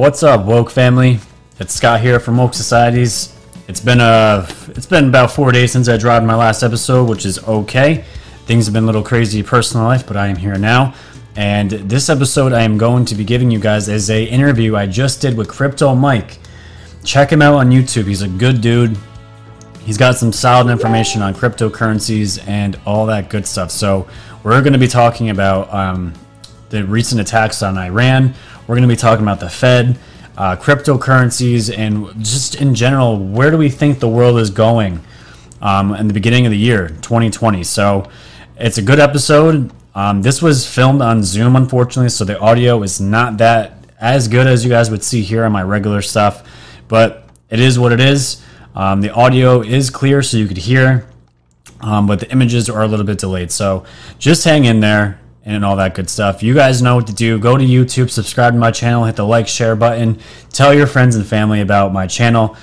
[0.00, 1.20] What's up, woke family?
[1.58, 3.36] It's Scott here from Woke Societies.
[3.68, 7.26] It's been a it's been about four days since I dropped my last episode, which
[7.26, 8.06] is okay.
[8.46, 10.94] Things have been a little crazy personal life, but I am here now.
[11.36, 14.86] And this episode I am going to be giving you guys is a interview I
[14.86, 16.38] just did with Crypto Mike.
[17.04, 18.06] Check him out on YouTube.
[18.06, 18.96] He's a good dude.
[19.80, 23.70] He's got some solid information on cryptocurrencies and all that good stuff.
[23.70, 24.08] So
[24.44, 26.14] we're going to be talking about um,
[26.70, 28.32] the recent attacks on Iran.
[28.70, 29.98] We're going to be talking about the Fed,
[30.38, 35.00] uh, cryptocurrencies, and just in general, where do we think the world is going
[35.60, 37.64] um, in the beginning of the year, 2020.
[37.64, 38.08] So
[38.56, 39.72] it's a good episode.
[39.92, 44.46] Um, this was filmed on Zoom, unfortunately, so the audio is not that as good
[44.46, 46.48] as you guys would see here on my regular stuff,
[46.86, 48.40] but it is what it is.
[48.76, 51.08] Um, the audio is clear, so you could hear,
[51.80, 53.50] um, but the images are a little bit delayed.
[53.50, 53.84] So
[54.20, 55.19] just hang in there
[55.50, 56.42] and all that good stuff.
[56.42, 57.38] You guys know what to do.
[57.38, 60.18] Go to YouTube, subscribe to my channel, hit the like, share button,
[60.50, 62.56] tell your friends and family about my channel.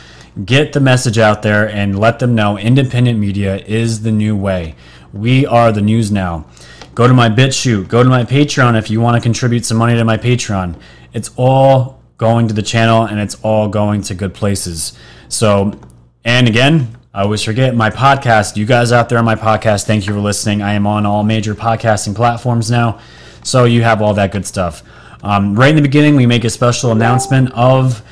[0.46, 4.76] Get the message out there and let them know independent media is the new way.
[5.12, 6.46] We are the news now.
[6.94, 9.96] Go to my BitChute, go to my Patreon if you want to contribute some money
[9.96, 10.80] to my Patreon.
[11.14, 14.98] It's all going to the channel and it's all going to good places.
[15.30, 15.80] So,
[16.24, 18.58] and again, I always forget my podcast.
[18.58, 20.62] You guys out there on my podcast, thank you for listening.
[20.62, 23.00] I am on all major podcasting platforms now,
[23.44, 24.84] so you have all that good stuff.
[25.24, 28.04] Um, right in the beginning, we make a special announcement of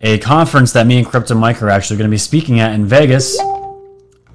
[0.00, 2.86] a conference that me and Crypto Mike are actually going to be speaking at in
[2.86, 3.38] Vegas.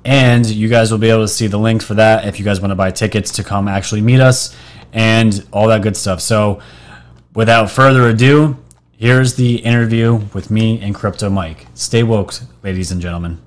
[0.06, 2.62] And you guys will be able to see the link for that if you guys
[2.62, 4.56] want to buy tickets to come actually meet us
[4.94, 6.22] and all that good stuff.
[6.22, 6.62] So,
[7.34, 8.58] without further ado,
[8.92, 11.66] here's the interview with me and Crypto Mike.
[11.73, 13.42] Stay woke, ladies and gentlemen.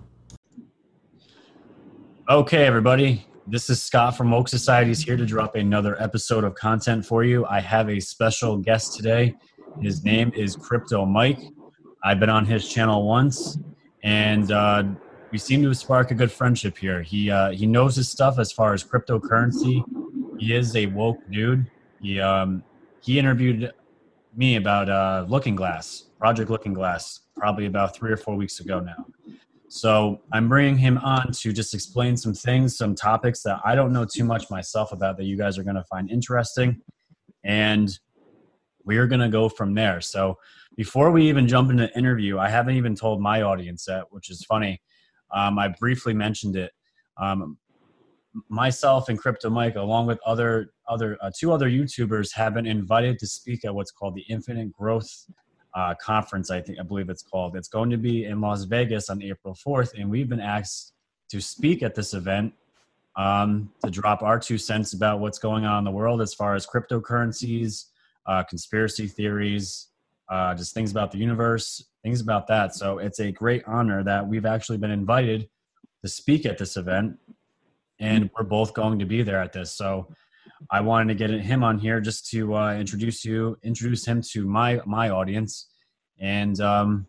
[2.31, 3.27] Okay, everybody.
[3.49, 7.45] This is Scott from Woke Societies here to drop another episode of content for you.
[7.47, 9.35] I have a special guest today.
[9.81, 11.41] His name is Crypto Mike.
[12.05, 13.59] I've been on his channel once,
[14.05, 14.85] and uh,
[15.33, 17.03] we seem to spark a good friendship here.
[17.03, 19.83] He uh, he knows his stuff as far as cryptocurrency.
[20.39, 21.69] He is a woke dude.
[22.01, 22.63] He um,
[23.01, 23.73] he interviewed
[24.37, 28.79] me about uh, Looking Glass, Project Looking Glass, probably about three or four weeks ago
[28.79, 29.05] now.
[29.73, 33.93] So I'm bringing him on to just explain some things, some topics that I don't
[33.93, 36.83] know too much myself about that you guys are going to find interesting.
[37.45, 37.89] And
[38.85, 40.01] we are going to go from there.
[40.01, 40.39] So
[40.77, 44.29] before we even jump into the interview, I haven't even told my audience yet, which
[44.29, 44.83] is funny.
[45.33, 46.73] Um, I briefly mentioned it.
[47.17, 47.57] Um,
[48.49, 53.21] myself and Crypto Mike, along with other other uh, two other YouTubers, have been invited
[53.21, 55.27] to speak at what's called the Infinite Growth
[55.75, 56.51] uh, conference.
[56.51, 57.57] I think I believe it's called.
[57.57, 60.95] It's going to be in Las Vegas on April fourth, and we've been asked
[61.31, 62.53] to speak at this event
[63.17, 66.55] um, to drop our two cents about what's going on in the world as far
[66.55, 67.87] as cryptocurrencies,
[68.27, 69.89] uh, conspiracy theories,
[70.29, 72.75] uh, just things about the universe, things about that.
[72.75, 75.49] So it's a great honor that we've actually been invited
[76.03, 77.19] to speak at this event,
[77.99, 79.71] and we're both going to be there at this.
[79.71, 80.09] So
[80.71, 84.47] I wanted to get him on here just to uh, introduce you, introduce him to
[84.47, 85.71] my my audience,
[86.19, 87.07] and um,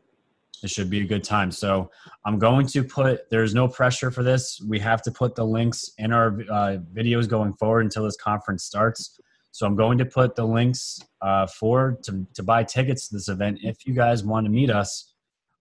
[0.64, 1.52] it should be a good time.
[1.52, 1.92] So
[2.26, 3.30] I'm going to put.
[3.30, 4.62] There's no pressure for this.
[4.68, 8.64] We have to put the links in our uh, videos going forward until this conference
[8.64, 9.20] starts.
[9.52, 13.28] So I'm going to put the links uh, for to to buy tickets to this
[13.28, 15.14] event if you guys want to meet us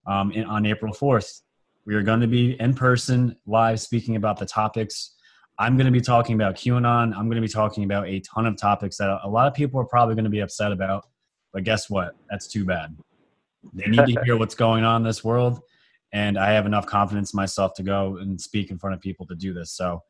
[0.07, 1.41] um, in, on April 4th.
[1.85, 5.15] We are going to be in person, live, speaking about the topics
[5.61, 7.15] I'm going to be talking about QAnon.
[7.15, 9.79] I'm going to be talking about a ton of topics that a lot of people
[9.79, 11.05] are probably going to be upset about.
[11.53, 12.15] But guess what?
[12.31, 12.97] That's too bad.
[13.71, 15.59] They need to hear what's going on in this world.
[16.13, 19.27] And I have enough confidence in myself to go and speak in front of people
[19.27, 19.71] to do this.
[19.73, 20.01] So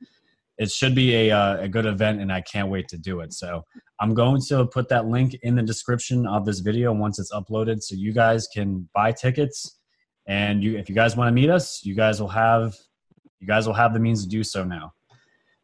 [0.58, 3.34] it should be a, uh, a good event, and I can't wait to do it.
[3.34, 3.66] So
[4.00, 7.84] I'm going to put that link in the description of this video once it's uploaded
[7.84, 9.80] so you guys can buy tickets.
[10.28, 12.74] And you, if you guys want to meet us, you guys will have
[13.42, 14.94] you guys will have the means to do so now.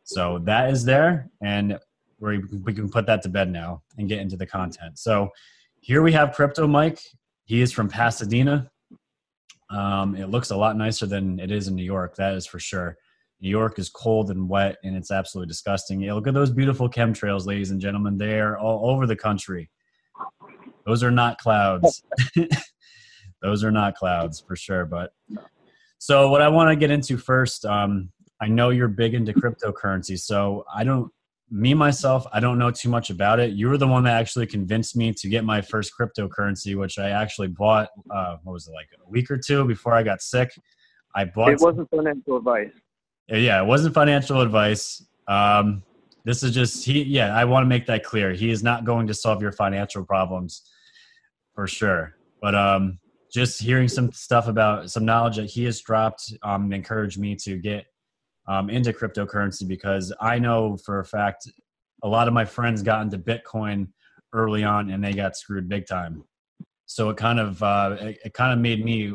[0.08, 1.78] So that is there, and
[2.20, 4.98] we we can put that to bed now and get into the content.
[4.98, 5.30] So
[5.82, 7.02] here we have Crypto Mike.
[7.44, 8.72] He is from Pasadena.
[9.70, 12.16] Um, it looks a lot nicer than it is in New York.
[12.16, 12.98] That is for sure.
[13.42, 16.00] New York is cold and wet, and it's absolutely disgusting.
[16.00, 18.18] Yeah, look at those beautiful chemtrails, ladies and gentlemen.
[18.18, 19.70] They are all over the country.
[20.86, 22.02] Those are not clouds.
[23.42, 24.86] those are not clouds for sure.
[24.86, 25.12] But
[25.98, 28.10] so, what I want to get into first, um,
[28.40, 31.12] I know you're big into cryptocurrency, so I don't
[31.50, 33.52] me myself i don't know too much about it.
[33.52, 37.10] You were the one that actually convinced me to get my first cryptocurrency which i
[37.10, 40.52] actually bought uh, what was it like a week or two before i got sick.
[41.16, 42.72] I bought it wasn't some, financial advice.
[43.30, 45.06] Yeah it wasn't financial advice.
[45.28, 45.84] Um,
[46.26, 48.34] this is just he yeah i want to make that clear.
[48.34, 50.64] He is not going to solve your financial problems
[51.56, 52.16] for sure.
[52.42, 53.00] But um,
[53.32, 57.58] just hearing some stuff about some knowledge that he has dropped um, encouraged me to
[57.58, 57.86] get
[58.48, 61.50] um, into cryptocurrency because I know for a fact
[62.04, 63.88] a lot of my friends got into Bitcoin
[64.34, 66.24] early on and they got screwed big time.
[66.86, 69.14] So it kind of uh, it, it kind of made me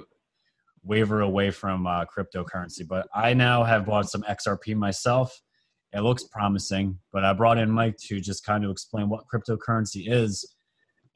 [0.85, 2.87] waver away from uh, cryptocurrency.
[2.87, 5.41] But I now have bought some XRP myself.
[5.93, 10.11] It looks promising, but I brought in Mike to just kind of explain what cryptocurrency
[10.11, 10.55] is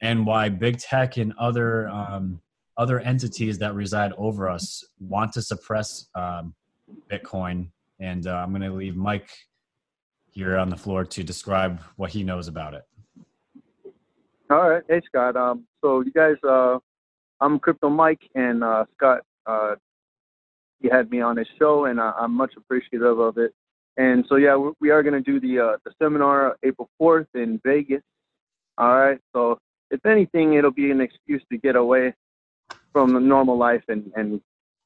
[0.01, 2.41] and why big tech and other um,
[2.77, 6.53] other entities that reside over us want to suppress um,
[7.11, 7.69] Bitcoin.
[7.99, 9.29] And uh, I'm going to leave Mike
[10.29, 12.83] here on the floor to describe what he knows about it.
[14.49, 14.83] All right.
[14.87, 15.35] Hey, Scott.
[15.35, 16.77] Um, so you guys, uh,
[17.41, 19.75] I'm Crypto Mike, and uh, Scott, uh,
[20.79, 23.53] he had me on his show, and I, am much appreciative of it.
[23.97, 27.59] And so, yeah, we are going to do the uh, the seminar April 4th in
[27.65, 28.03] Vegas.
[28.77, 29.19] All right.
[29.33, 29.57] So,
[29.89, 32.13] if anything, it'll be an excuse to get away
[32.93, 34.39] from the normal life and, and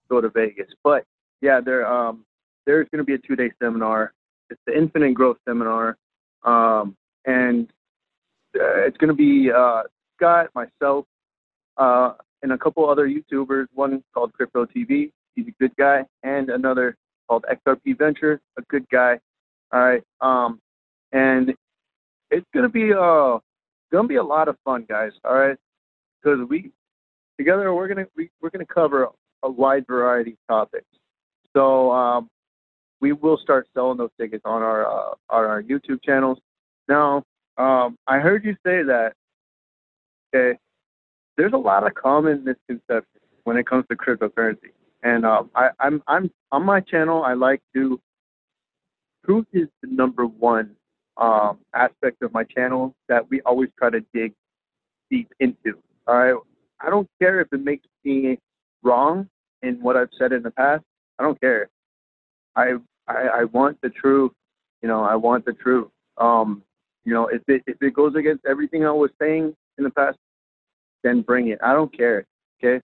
[0.10, 0.68] go to Vegas.
[0.84, 1.04] But
[1.42, 2.26] yeah, there um,
[2.66, 4.14] there's going to be a two day seminar.
[4.50, 5.98] It's the Infinite Growth Seminar,
[6.44, 7.70] um, and
[8.56, 9.84] uh, it's going to be uh,
[10.18, 11.06] Scott, myself,
[11.78, 12.14] uh,
[12.44, 13.68] and a couple other YouTubers.
[13.74, 15.12] One called Crypto TV.
[15.36, 16.98] He's a good guy, and another
[17.30, 19.20] called XRP Venture, a good guy.
[19.72, 20.60] All right, um,
[21.14, 21.54] and
[22.30, 23.40] it's going to be uh
[23.92, 25.12] going to be a lot of fun, guys.
[25.24, 25.58] All right,
[26.22, 26.72] because we
[27.38, 29.08] together we're gonna we, we're gonna cover
[29.44, 30.86] a wide variety of topics.
[31.56, 32.30] So um,
[33.02, 36.38] we will start selling those tickets on our uh, on our YouTube channels.
[36.88, 37.24] Now,
[37.58, 39.14] um, I heard you say that.
[40.34, 40.58] Okay,
[41.36, 44.72] there's a lot of common misconceptions when it comes to cryptocurrency,
[45.04, 47.24] and um, I, I'm I'm on my channel.
[47.24, 48.00] I like to
[49.26, 50.76] truth is the number one
[51.18, 54.34] um, aspect of my channel that we always try to dig
[55.10, 55.78] deep into.
[56.08, 56.36] All right,
[56.80, 58.38] I don't care if it makes me
[58.84, 59.28] wrong
[59.62, 60.84] in what I've said in the past.
[61.20, 61.70] I don't care.
[62.56, 62.76] I
[63.12, 64.32] I, I want the truth.
[64.82, 65.90] You know, I want the truth.
[66.18, 66.64] Um,
[67.04, 70.18] you know, if it if it goes against everything I was saying in the past,
[71.04, 71.60] then bring it.
[71.64, 72.26] I don't care.
[72.64, 72.82] Okay,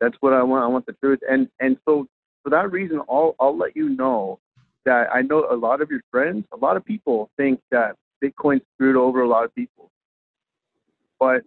[0.00, 0.64] that's what I want.
[0.64, 1.20] I want the truth.
[1.28, 2.06] And and so
[2.42, 4.38] for that reason, I'll I'll let you know
[4.84, 8.60] that I know a lot of your friends, a lot of people think that Bitcoin
[8.74, 9.90] screwed over a lot of people,
[11.18, 11.42] but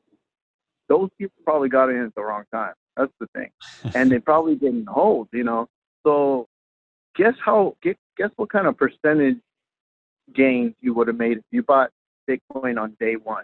[0.89, 2.73] those people probably got in at the wrong time.
[2.97, 3.49] That's the thing,
[3.95, 5.29] and they probably didn't hold.
[5.31, 5.69] You know,
[6.05, 6.47] so
[7.19, 7.75] guess how?
[7.83, 9.37] Guess what kind of percentage
[10.33, 11.91] gains you would have made if you bought
[12.29, 13.43] Bitcoin on day one,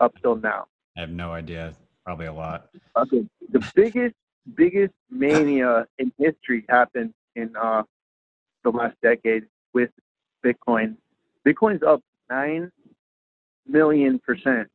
[0.00, 0.66] up till now.
[0.96, 1.74] I have no idea.
[2.04, 2.70] Probably a lot.
[2.96, 4.14] Okay, the biggest
[4.54, 7.82] biggest mania in history happened in uh,
[8.64, 9.90] the last decade with
[10.44, 10.96] Bitcoin.
[11.46, 12.00] Bitcoin's up
[12.30, 12.72] nine
[13.66, 14.68] million percent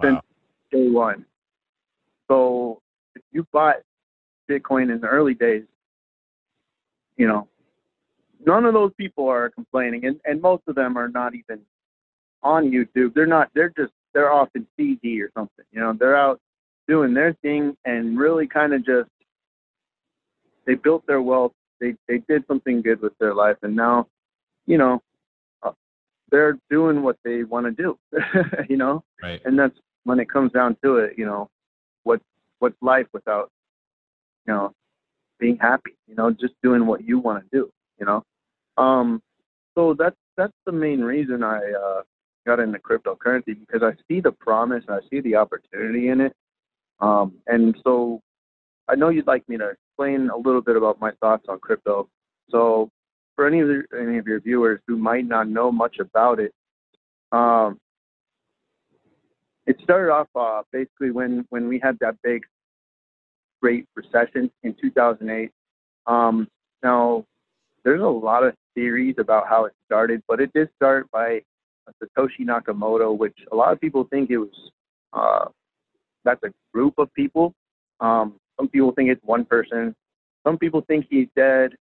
[0.00, 0.20] since
[0.70, 1.26] day one.
[2.28, 2.80] So
[3.16, 3.76] if you bought
[4.48, 5.64] Bitcoin in the early days,
[7.16, 7.48] you know,
[8.44, 11.60] none of those people are complaining, and, and most of them are not even
[12.42, 13.14] on YouTube.
[13.14, 13.50] They're not.
[13.54, 15.64] They're just they're off in CD or something.
[15.72, 16.40] You know, they're out
[16.88, 19.10] doing their thing and really kind of just
[20.66, 21.52] they built their wealth.
[21.80, 24.06] They they did something good with their life, and now,
[24.66, 25.02] you know,
[25.62, 25.72] uh,
[26.30, 27.98] they're doing what they want to do.
[28.68, 29.40] you know, right.
[29.44, 31.50] and that's when it comes down to it, you know,
[32.04, 32.20] what
[32.60, 33.50] what's life without,
[34.46, 34.72] you know,
[35.38, 38.22] being happy, you know, just doing what you want to do, you know.
[38.76, 39.22] Um,
[39.74, 42.02] so that's that's the main reason I uh,
[42.46, 46.32] got into cryptocurrency because I see the promise, and I see the opportunity in it,
[47.00, 48.20] um, and so
[48.88, 52.08] I know you'd like me to explain a little bit about my thoughts on crypto.
[52.50, 52.90] So
[53.34, 56.52] for any of the, any of your viewers who might not know much about it,
[57.32, 57.78] um,
[59.66, 62.42] it started off uh, basically when when we had that big
[63.60, 65.50] great recession in 2008.
[66.06, 66.48] Um,
[66.82, 67.24] now,
[67.84, 71.40] there's a lot of theories about how it started, but it did start by
[72.02, 74.70] Satoshi Nakamoto, which a lot of people think it was
[75.12, 75.46] uh,
[76.24, 77.54] that's a group of people.
[78.00, 79.94] Um, some people think it's one person.
[80.46, 81.74] Some people think he's dead.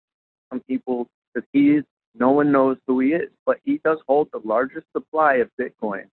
[0.50, 4.28] Some people, because he is, no one knows who he is, but he does hold
[4.32, 6.04] the largest supply of Bitcoin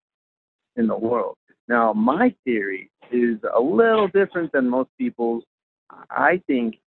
[0.76, 1.36] in the world.
[1.68, 5.44] Now, my theory is a little different than most people's.
[6.10, 6.78] I think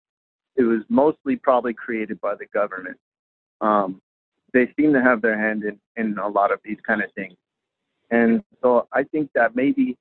[0.56, 2.96] it was mostly probably created by the government.
[3.60, 4.00] Um,
[4.52, 7.34] they seem to have their hand in, in a lot of these kind of things.
[8.10, 9.96] And so I think that maybe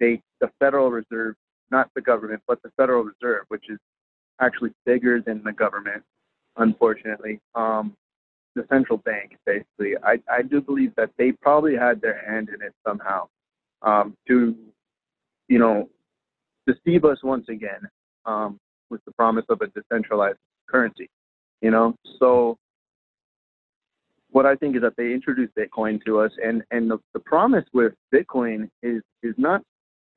[0.00, 1.34] they, the Federal Reserve,
[1.70, 3.78] not the government, but the Federal Reserve, which is
[4.40, 6.02] actually bigger than the government,
[6.56, 7.94] unfortunately, um,
[8.54, 12.62] the central bank, basically, I, I do believe that they probably had their hand in
[12.62, 13.28] it somehow
[13.82, 14.54] um, to
[15.48, 15.88] you know,
[16.66, 17.88] deceive us once again
[18.26, 18.58] um,
[18.90, 20.38] with the promise of a decentralized
[20.68, 21.08] currency.
[21.60, 22.56] You know, so
[24.30, 27.64] what I think is that they introduced Bitcoin to us, and and the, the promise
[27.72, 29.62] with Bitcoin is is not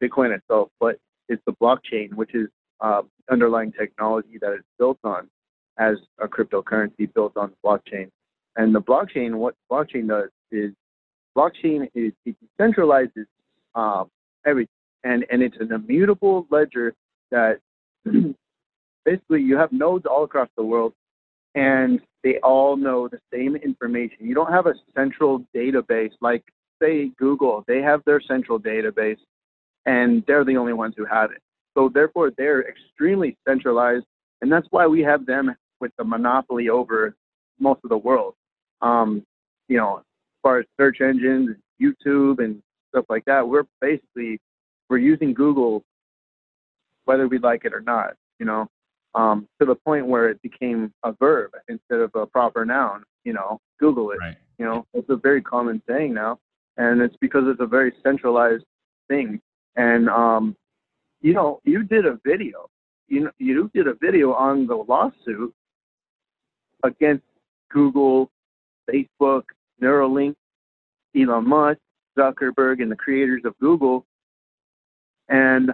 [0.01, 0.97] Bitcoin itself, but
[1.29, 2.47] it's the blockchain, which is
[2.81, 5.27] uh, underlying technology that it's built on
[5.77, 8.09] as a cryptocurrency built on the blockchain.
[8.55, 10.71] And the blockchain, what blockchain does is
[11.37, 13.25] blockchain is it decentralizes
[13.75, 14.09] um,
[14.45, 14.69] everything,
[15.03, 16.93] and and it's an immutable ledger
[17.31, 17.59] that
[19.05, 20.93] basically you have nodes all across the world,
[21.53, 24.17] and they all know the same information.
[24.21, 26.43] You don't have a central database like
[26.81, 27.63] say Google.
[27.67, 29.19] They have their central database,
[29.85, 31.41] and they're the only ones who have it.
[31.77, 34.05] So therefore, they're extremely centralized,
[34.41, 37.15] and that's why we have them with the monopoly over
[37.59, 38.33] most of the world.
[38.81, 39.23] Um,
[39.67, 40.03] you know, as
[40.41, 44.39] far as search engines, YouTube, and stuff like that, we're basically
[44.89, 45.83] we're using Google
[47.05, 48.15] whether we like it or not.
[48.39, 48.67] You know,
[49.13, 53.03] um, to the point where it became a verb instead of a proper noun.
[53.23, 54.19] You know, Google it.
[54.19, 54.35] Right.
[54.57, 56.39] You know, it's a very common saying now,
[56.77, 58.65] and it's because it's a very centralized
[59.07, 59.41] thing.
[59.75, 60.55] And um,
[61.21, 62.69] you know, you did a video.
[63.07, 65.53] You know, you did a video on the lawsuit
[66.83, 67.23] against
[67.71, 68.31] Google,
[68.89, 69.43] Facebook,
[69.81, 70.35] Neuralink,
[71.15, 71.79] Elon Musk,
[72.17, 74.05] Zuckerberg, and the creators of Google.
[75.29, 75.73] And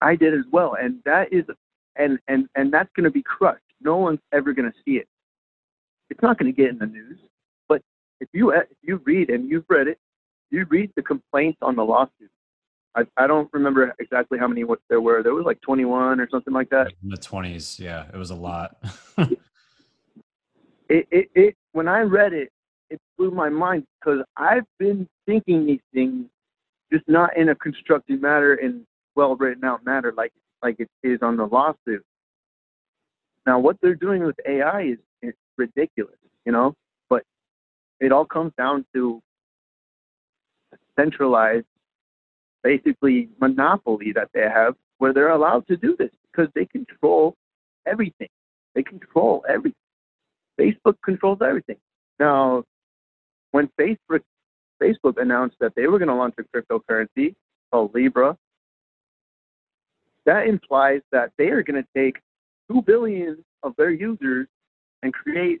[0.00, 0.76] I did as well.
[0.80, 1.44] And that is,
[1.96, 3.62] and and and that's going to be crushed.
[3.80, 5.08] No one's ever going to see it.
[6.10, 7.18] It's not going to get in the news.
[7.68, 7.82] But
[8.20, 9.98] if you if you read and you've read it,
[10.50, 12.30] you read the complaints on the lawsuit.
[12.94, 15.22] I, I don't remember exactly how many what there were.
[15.22, 16.86] There was like 21 or something like that.
[17.02, 18.76] In the 20s, yeah, it was a lot.
[19.18, 19.38] it,
[20.88, 22.50] it, it when I read it,
[22.88, 26.26] it blew my mind because I've been thinking these things,
[26.90, 30.32] just not in a constructive manner and well written out matter like
[30.62, 32.04] like it is on the lawsuit.
[33.46, 36.74] Now, what they're doing with AI is, is ridiculous, you know,
[37.08, 37.22] but
[38.00, 39.22] it all comes down to
[40.98, 41.66] centralized,
[42.62, 47.36] basically monopoly that they have, where they're allowed to do this because they control
[47.86, 48.28] everything.
[48.74, 49.74] They control everything.
[50.58, 51.76] Facebook controls everything.
[52.18, 52.64] Now,
[53.52, 54.22] when Facebook
[54.82, 57.34] Facebook announced that they were going to launch a cryptocurrency
[57.70, 58.36] called Libra,
[60.26, 62.20] that implies that they are going to take
[62.70, 64.46] two billion of their users
[65.02, 65.60] and create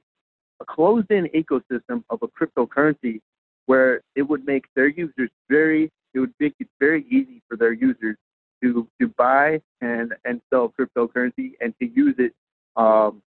[0.60, 3.20] a closed-in ecosystem of a cryptocurrency
[3.66, 7.72] where it would make their users very it would make it very easy for their
[7.72, 8.16] users
[8.62, 12.32] to to buy and and sell cryptocurrency and to use it
[12.76, 13.22] um,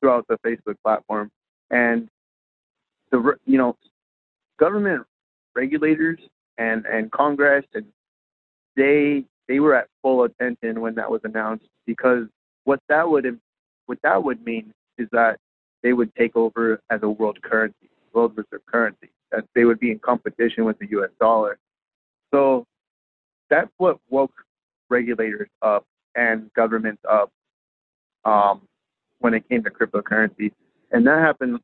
[0.00, 1.30] throughout the Facebook platform.
[1.70, 2.08] And
[3.10, 3.76] the you know
[4.58, 5.06] government
[5.54, 6.18] regulators
[6.58, 7.86] and and Congress and
[8.76, 12.26] they they were at full attention when that was announced because
[12.62, 13.40] what that would
[13.86, 15.38] what that would mean is that
[15.82, 19.10] they would take over as a world currency, world reserve currency.
[19.32, 21.10] That they would be in competition with the U.S.
[21.20, 21.58] dollar.
[22.32, 22.64] So
[23.48, 24.32] that's what woke
[24.88, 27.30] regulators up and governments up
[28.24, 28.62] um,
[29.18, 30.52] when it came to cryptocurrency,
[30.92, 31.58] and that happened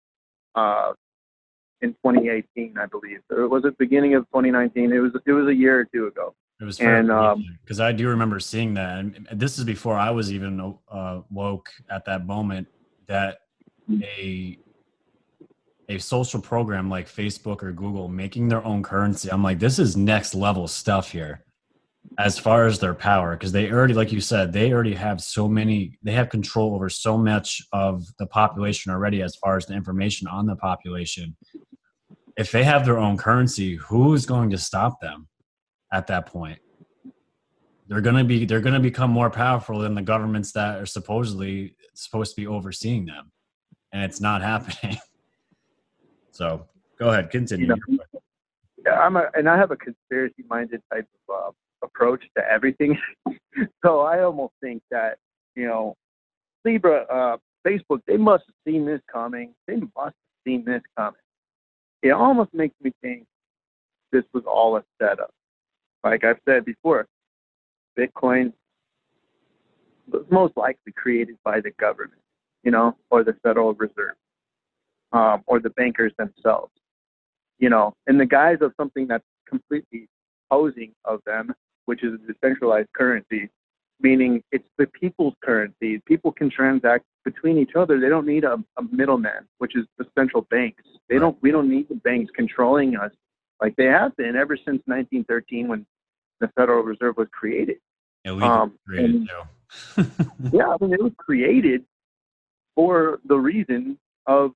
[0.56, 0.92] uh,
[1.82, 3.20] in 2018, I believe.
[3.30, 4.92] Or was it beginning of 2019?
[4.92, 6.34] It was it was a year or two ago.
[6.60, 7.08] It was and
[7.62, 11.20] because um, I do remember seeing that, and this is before I was even uh,
[11.30, 12.66] woke at that moment.
[13.08, 13.38] That
[13.90, 14.58] a
[15.88, 19.96] a social program like Facebook or Google making their own currency, I'm like, this is
[19.96, 21.44] next level stuff here
[22.18, 25.48] as far as their power because they already like you said they already have so
[25.48, 29.74] many they have control over so much of the population already as far as the
[29.74, 31.36] information on the population
[32.36, 35.26] if they have their own currency who's going to stop them
[35.92, 36.58] at that point
[37.88, 41.74] they're going to be they're to become more powerful than the governments that are supposedly
[41.94, 43.30] supposed to be overseeing them
[43.92, 44.98] and it's not happening
[46.30, 46.66] so
[46.98, 48.20] go ahead continue you know,
[48.92, 52.98] I'm a, and I have a conspiracy minded type of uh, approach to everything.
[53.84, 55.18] so I almost think that,
[55.54, 55.94] you know,
[56.64, 59.54] Libra, uh, Facebook, they must have seen this coming.
[59.66, 60.12] They must have
[60.46, 61.20] seen this coming.
[62.02, 63.26] It almost makes me think
[64.12, 65.30] this was all a setup.
[66.10, 67.06] Like I've said before,
[67.98, 68.52] Bitcoin
[70.08, 72.20] was most likely created by the government,
[72.62, 74.14] you know, or the Federal Reserve,
[75.12, 76.72] um, or the bankers themselves,
[77.58, 80.08] you know, in the guise of something that's completely
[80.48, 81.52] opposing of them
[81.86, 83.48] which is a decentralized currency,
[84.00, 86.00] meaning it's the people's currency.
[86.06, 87.98] People can transact between each other.
[87.98, 90.82] They don't need a, a middleman, which is the central banks.
[91.08, 91.36] They don't.
[91.42, 93.12] We don't need the banks controlling us
[93.60, 95.86] like they have been ever since 1913 when
[96.40, 97.78] the Federal Reserve was created.
[98.26, 99.30] Um, created and,
[100.52, 101.84] yeah, I mean, it was created
[102.74, 104.52] for the reason of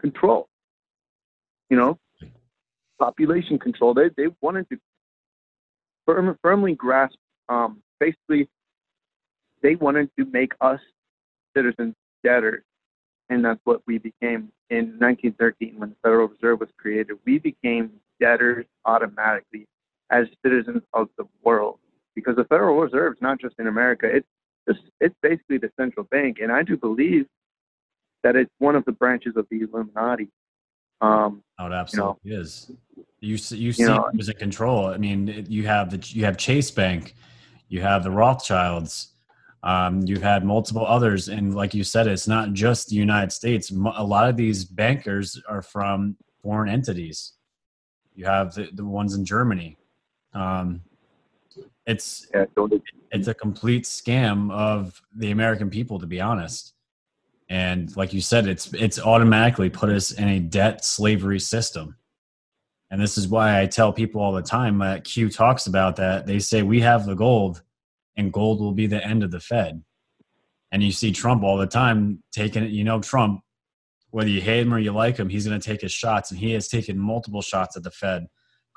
[0.00, 0.48] control.
[1.70, 1.98] You know,
[2.98, 3.94] population control.
[3.94, 4.78] They they wanted to
[6.06, 7.16] firm, firmly grasp.
[7.48, 8.48] Um, basically,
[9.62, 10.80] they wanted to make us
[11.56, 12.62] citizens debtors,
[13.28, 17.16] and that's what we became in 1913 when the Federal Reserve was created.
[17.26, 19.66] We became debtors automatically
[20.12, 21.78] as citizens of the world
[22.14, 24.06] because the Federal Reserve is not just in America.
[24.06, 24.26] It's
[24.68, 27.26] just it's basically the central bank, and I do believe
[28.22, 30.28] that it's one of the branches of the Illuminati.
[31.00, 32.70] Um, oh, it absolutely you know, is.
[33.20, 34.86] You you see know, who's in control.
[34.86, 37.14] I mean, you have the you have Chase Bank,
[37.68, 39.12] you have the Rothschilds,
[39.64, 43.70] um, you've had multiple others, and like you said, it's not just the United States.
[43.70, 47.34] A lot of these bankers are from foreign entities.
[48.14, 49.76] You have the, the ones in Germany.
[50.34, 50.82] Um,
[51.86, 52.44] it's yeah,
[53.10, 56.74] it's a complete scam of the American people, to be honest.
[57.48, 61.96] And like you said, it's it's automatically put us in a debt slavery system.
[62.90, 66.26] And this is why I tell people all the time that Q talks about that.
[66.26, 67.62] They say we have the gold,
[68.16, 69.82] and gold will be the end of the Fed.
[70.70, 72.70] And you see Trump all the time taking it.
[72.70, 73.40] You know, Trump,
[74.10, 76.38] whether you hate him or you like him, he's going to take his shots, and
[76.38, 78.26] he has taken multiple shots at the Fed,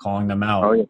[0.02, 0.64] calling them out.
[0.64, 0.84] Oh, yeah.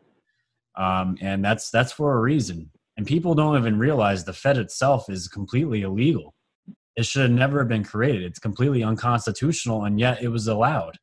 [0.77, 2.69] Um, and that's that's for a reason.
[2.97, 6.33] And people don't even realize the Fed itself is completely illegal.
[6.95, 8.23] It should have never been created.
[8.23, 10.97] It's completely unconstitutional, and yet it was allowed.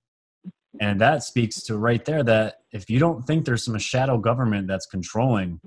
[0.80, 4.66] And that speaks to right there that if you don't think there's some shadow government
[4.68, 5.60] that's controlling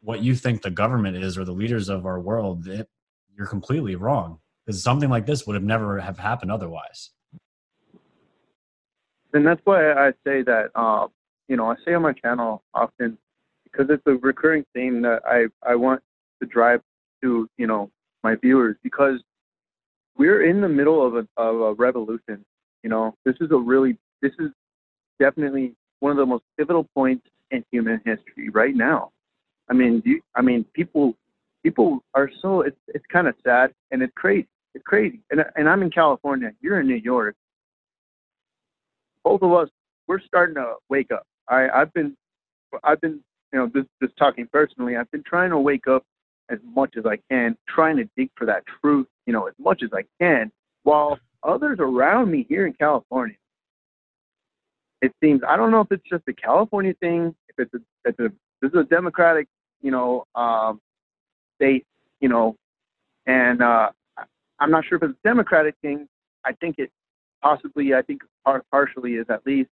[0.00, 2.88] what you think the government is or the leaders of our world, it,
[3.36, 4.38] you're completely wrong.
[4.64, 7.10] Because something like this would have never have happened otherwise.
[9.34, 11.08] And that's why I say that, uh,
[11.48, 13.18] you know, I say on my channel often
[13.74, 16.02] because it's a recurring theme that I, I want
[16.40, 16.80] to drive
[17.22, 17.90] to, you know,
[18.22, 19.20] my viewers because
[20.16, 22.44] we're in the middle of a, of a revolution.
[22.82, 24.50] You know, this is a really, this is
[25.18, 29.10] definitely one of the most pivotal points in human history right now.
[29.68, 31.14] I mean, you, I mean, people,
[31.62, 34.48] people are so it's it's kind of sad and it's crazy.
[34.74, 35.20] It's crazy.
[35.30, 36.52] And and I'm in California.
[36.60, 37.34] You're in New York.
[39.24, 39.68] Both of us,
[40.06, 41.26] we're starting to wake up.
[41.48, 42.14] I I've been,
[42.82, 43.20] I've been,
[43.54, 44.96] you know, just just talking personally.
[44.96, 46.02] I've been trying to wake up
[46.50, 49.82] as much as I can, trying to dig for that truth, you know, as much
[49.84, 50.50] as I can,
[50.82, 53.36] while others around me here in California.
[55.02, 58.18] It seems I don't know if it's just a California thing, if it's a, it's
[58.18, 59.46] a this is a democratic,
[59.80, 60.80] you know, um,
[61.56, 61.86] state,
[62.20, 62.56] you know,
[63.26, 63.90] and uh,
[64.58, 66.08] I'm not sure if it's a democratic thing.
[66.44, 66.90] I think it
[67.40, 69.70] possibly, I think par- partially is at least.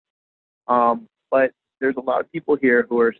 [0.67, 3.13] Um, but there's a lot of people here who are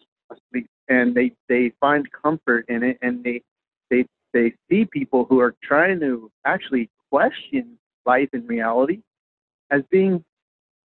[0.90, 3.42] and they they find comfort in it, and they
[3.90, 9.02] they they see people who are trying to actually question life and reality
[9.72, 10.24] as being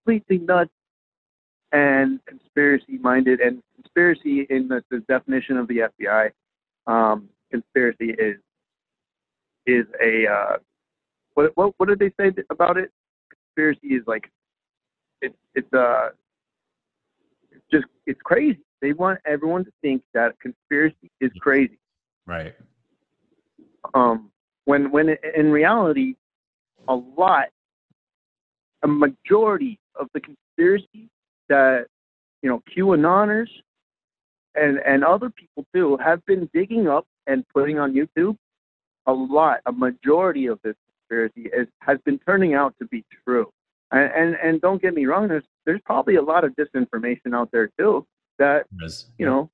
[0.04, 0.70] completely nuts
[1.72, 6.30] and conspiracy minded and conspiracy in the, the definition of the FBI,
[6.86, 8.36] um, conspiracy is
[9.66, 10.56] is a uh,
[11.34, 12.90] what what what did they say about it?
[13.30, 14.30] Conspiracy is like
[15.20, 16.10] it's it's uh
[17.70, 18.58] just it's crazy.
[18.82, 21.78] They want everyone to think that conspiracy is crazy.
[22.26, 22.54] Right.
[23.94, 24.30] Um,
[24.64, 26.16] when when in reality,
[26.88, 27.46] a lot,
[28.82, 31.08] a majority of the conspiracy
[31.48, 31.86] that
[32.42, 33.48] you know QAnoners
[34.56, 38.36] and and other people too have been digging up and putting on YouTube.
[39.06, 43.50] A lot, a majority of this conspiracy is, has been turning out to be true.
[43.90, 47.50] And, and and don't get me wrong, there's there's probably a lot of disinformation out
[47.52, 48.06] there too.
[48.38, 49.06] That yes.
[49.18, 49.50] you know,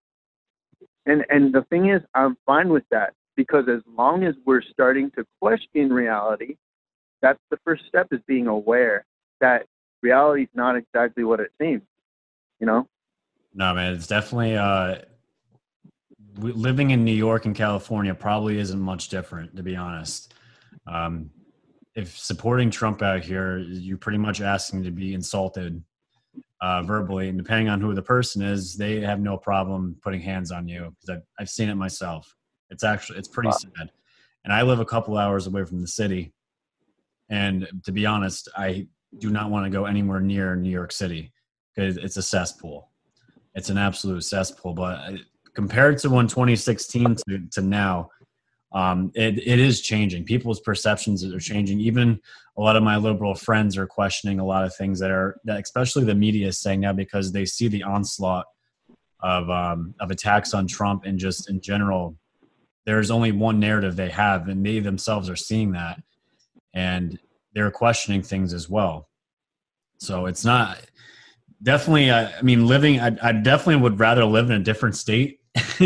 [1.07, 5.11] and and the thing is, I'm fine with that because as long as we're starting
[5.12, 6.57] to question reality,
[7.23, 9.05] that's the first step is being aware
[9.41, 9.67] that
[10.03, 11.83] reality is not exactly what it seems.
[12.61, 12.88] You know.
[13.55, 14.97] No, man, it's definitely uh,
[16.38, 20.35] living in New York and California probably isn't much different, to be honest.
[20.87, 21.31] Um,
[21.95, 25.83] if supporting Trump out here, you're pretty much asking to be insulted
[26.61, 30.51] uh, verbally, and depending on who the person is, they have no problem putting hands
[30.51, 32.35] on you because I've, I've seen it myself.
[32.71, 33.57] It's actually it's pretty wow.
[33.77, 33.90] sad,
[34.44, 36.33] and I live a couple hours away from the city,
[37.29, 38.87] and to be honest, I
[39.18, 41.33] do not want to go anywhere near New York City
[41.75, 42.90] because it's a cesspool.
[43.55, 44.75] It's an absolute cesspool.
[44.75, 45.16] But uh,
[45.55, 48.11] compared to when 2016 to, to now,
[48.73, 50.25] um, it, it is changing.
[50.25, 51.81] People's perceptions are changing.
[51.81, 52.21] Even
[52.57, 55.61] a lot of my liberal friends are questioning a lot of things that are, that
[55.61, 58.47] especially the media is saying now because they see the onslaught
[59.21, 62.17] of um, of attacks on Trump and just in general,
[62.87, 66.01] there's only one narrative they have, and they themselves are seeing that,
[66.75, 67.19] and
[67.53, 69.09] they're questioning things as well.
[69.99, 70.79] So it's not
[71.63, 72.11] definitely.
[72.11, 73.01] I, I mean, living.
[73.01, 75.41] I, I definitely would rather live in a different state.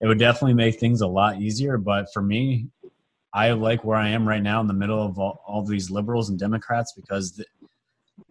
[0.00, 1.76] it would definitely make things a lot easier.
[1.78, 2.68] But for me,
[3.34, 6.30] I like where I am right now in the middle of all, all these liberals
[6.30, 7.42] and Democrats because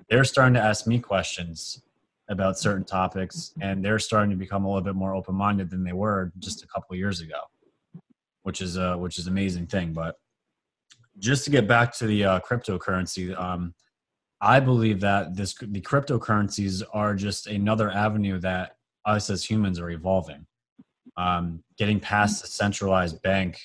[0.10, 1.82] they're starting to ask me questions
[2.30, 5.94] about certain topics and they're starting to become a little bit more open-minded than they
[5.94, 7.40] were just a couple years ago
[8.44, 10.16] which is a which is amazing thing but
[11.20, 13.74] just to get back to the uh, cryptocurrency um,
[14.42, 18.76] i believe that this the cryptocurrencies are just another avenue that
[19.06, 20.46] us as humans are evolving
[21.18, 23.60] um, getting past the centralized bank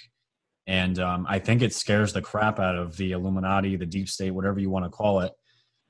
[0.66, 4.30] and um, I think it scares the crap out of the Illuminati, the deep state,
[4.30, 5.32] whatever you want to call it,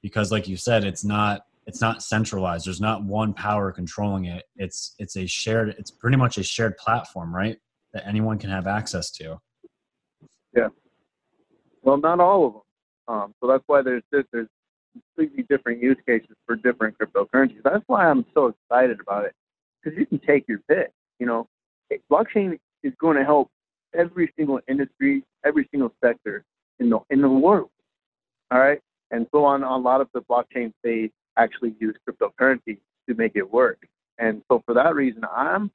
[0.02, 2.66] because, like you said, it's not it's not centralized.
[2.66, 4.44] There's not one power controlling it.
[4.56, 5.74] It's it's a shared.
[5.78, 7.58] It's pretty much a shared platform, right?
[7.92, 9.38] That anyone can have access to.
[10.56, 10.68] Yeah.
[11.82, 12.62] Well, not all of them.
[13.08, 14.48] Um, so that's why there's there's
[14.92, 17.62] completely different use cases for different cryptocurrencies.
[17.62, 19.34] That's why I'm so excited about it
[19.82, 20.90] because you can take your pick.
[21.22, 21.46] You know,
[22.10, 23.48] blockchain is going to help
[23.94, 26.44] every single industry, every single sector
[26.80, 27.70] in the in the world.
[28.50, 28.80] All right,
[29.12, 29.62] and so on.
[29.62, 33.86] A lot of the blockchains they actually use cryptocurrency to make it work.
[34.18, 35.70] And so for that reason, I'm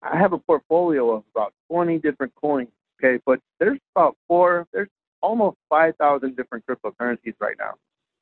[0.00, 2.70] I have a portfolio of about 20 different coins.
[3.02, 4.64] Okay, but there's about four.
[4.72, 4.90] There's
[5.22, 7.74] almost 5,000 different cryptocurrencies right now,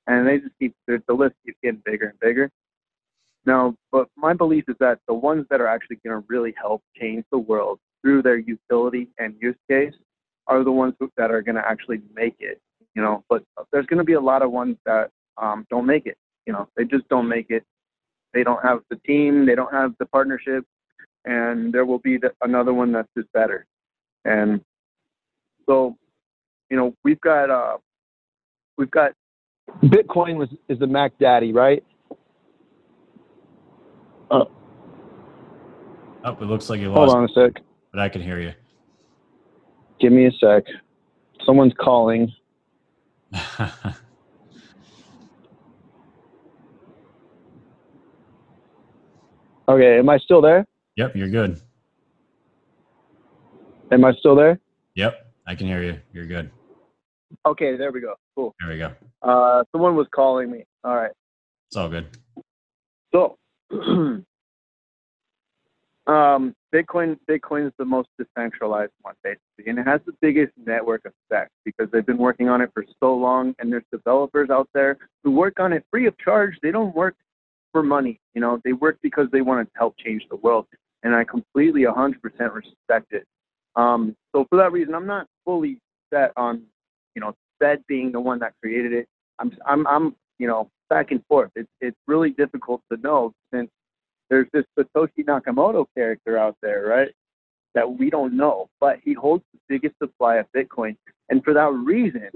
[0.07, 2.51] and they just keep the list keeps getting bigger and bigger.
[3.47, 6.83] Now, but my belief is that the ones that are actually going to really help
[7.01, 9.95] change the world through their utility and use case
[10.49, 12.61] are the ones that are going to actually make it.
[12.95, 16.07] You know, but there's going to be a lot of ones that um, don't make
[16.07, 16.17] it.
[16.47, 17.63] You know, they just don't make it.
[18.33, 19.47] They don't have the team.
[19.47, 20.65] They don't have the partnership,
[21.25, 23.67] and there will be the, another one that's just better.
[24.25, 24.61] And
[25.67, 25.97] so,
[26.71, 27.77] you know, we've got uh,
[28.79, 29.13] we've got
[29.85, 31.85] Bitcoin was is the Mac Daddy, right?
[34.31, 34.45] Uh,
[36.25, 37.13] oh, it looks like you lost.
[37.13, 37.63] Hold on a sec
[37.97, 38.53] but I can hear you.
[39.99, 40.65] Give me a sec.
[41.47, 42.31] Someone's calling.
[49.67, 50.67] okay, am I still there?
[50.97, 51.59] Yep, you're good.
[53.91, 54.61] Am I still there?
[54.95, 55.99] Yep, I can hear you.
[56.13, 56.51] You're good.
[57.47, 58.13] Okay, there we go.
[58.35, 58.55] Cool.
[58.61, 58.93] There we go.
[59.23, 60.67] Uh, someone was calling me.
[60.85, 61.13] All right.
[61.69, 62.09] It's all good.
[63.15, 63.39] So,
[66.07, 71.03] Um, Bitcoin Bitcoin is the most decentralized one basically, and it has the biggest network
[71.05, 74.99] effect because they've been working on it for so long, and there's developers out there
[75.25, 76.55] who work on it free of charge.
[76.63, 77.17] They don't work
[77.73, 78.61] for money, you know.
[78.65, 80.67] They work because they want to help change the world,
[81.03, 82.15] and I completely 100%
[82.55, 83.27] respect it.
[83.75, 85.79] Um, so for that reason, I'm not fully
[86.13, 86.63] set on,
[87.17, 89.09] you know, Fed being the one that created it.
[89.41, 91.51] I'm I'm I'm you know back and forth.
[91.57, 93.71] It's it's really difficult to know since
[94.31, 97.11] there's this Satoshi Nakamoto character out there, right?
[97.75, 100.97] That we don't know, but he holds the biggest supply of Bitcoin.
[101.29, 102.31] And for that reason,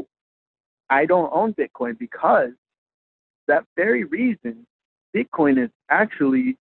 [0.88, 2.50] I don't own Bitcoin because
[3.48, 4.66] that very reason,
[5.16, 6.56] Bitcoin is actually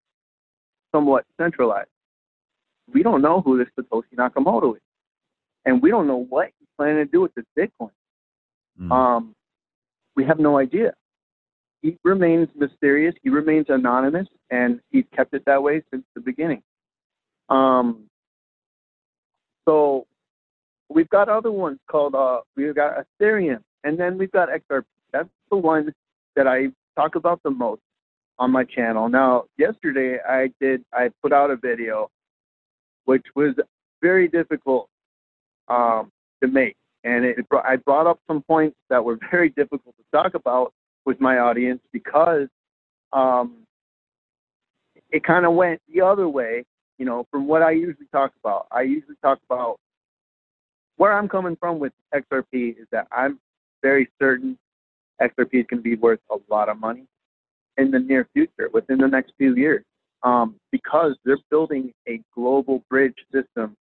[0.94, 1.88] somewhat centralized.
[2.92, 4.82] We don't know who this Satoshi Nakamoto is.
[5.64, 7.90] And we don't know what he's planning to do with this Bitcoin.
[8.80, 8.92] Mm.
[8.92, 9.34] Um,
[10.14, 10.94] we have no idea
[11.86, 13.14] he remains mysterious.
[13.22, 16.62] He remains anonymous, and he's kept it that way since the beginning.
[17.48, 18.06] Um,
[19.68, 20.06] so
[20.88, 24.82] we've got other ones called uh, we've got Ethereum, and then we've got XRP.
[25.12, 25.92] That's the one
[26.34, 27.82] that I talk about the most
[28.36, 29.08] on my channel.
[29.08, 32.10] Now, yesterday I did I put out a video,
[33.04, 33.54] which was
[34.02, 34.88] very difficult
[35.68, 36.10] um,
[36.42, 40.34] to make, and it, I brought up some points that were very difficult to talk
[40.34, 40.72] about
[41.06, 42.48] with my audience because
[43.12, 43.58] um,
[45.10, 46.64] it kind of went the other way,
[46.98, 48.66] you know, from what I usually talk about.
[48.70, 49.78] I usually talk about
[50.96, 53.38] where I'm coming from with XRP is that I'm
[53.82, 54.58] very certain
[55.20, 57.06] XRP is going to be worth a lot of money
[57.78, 59.84] in the near future, within the next few years,
[60.22, 63.76] um, because they're building a global bridge system,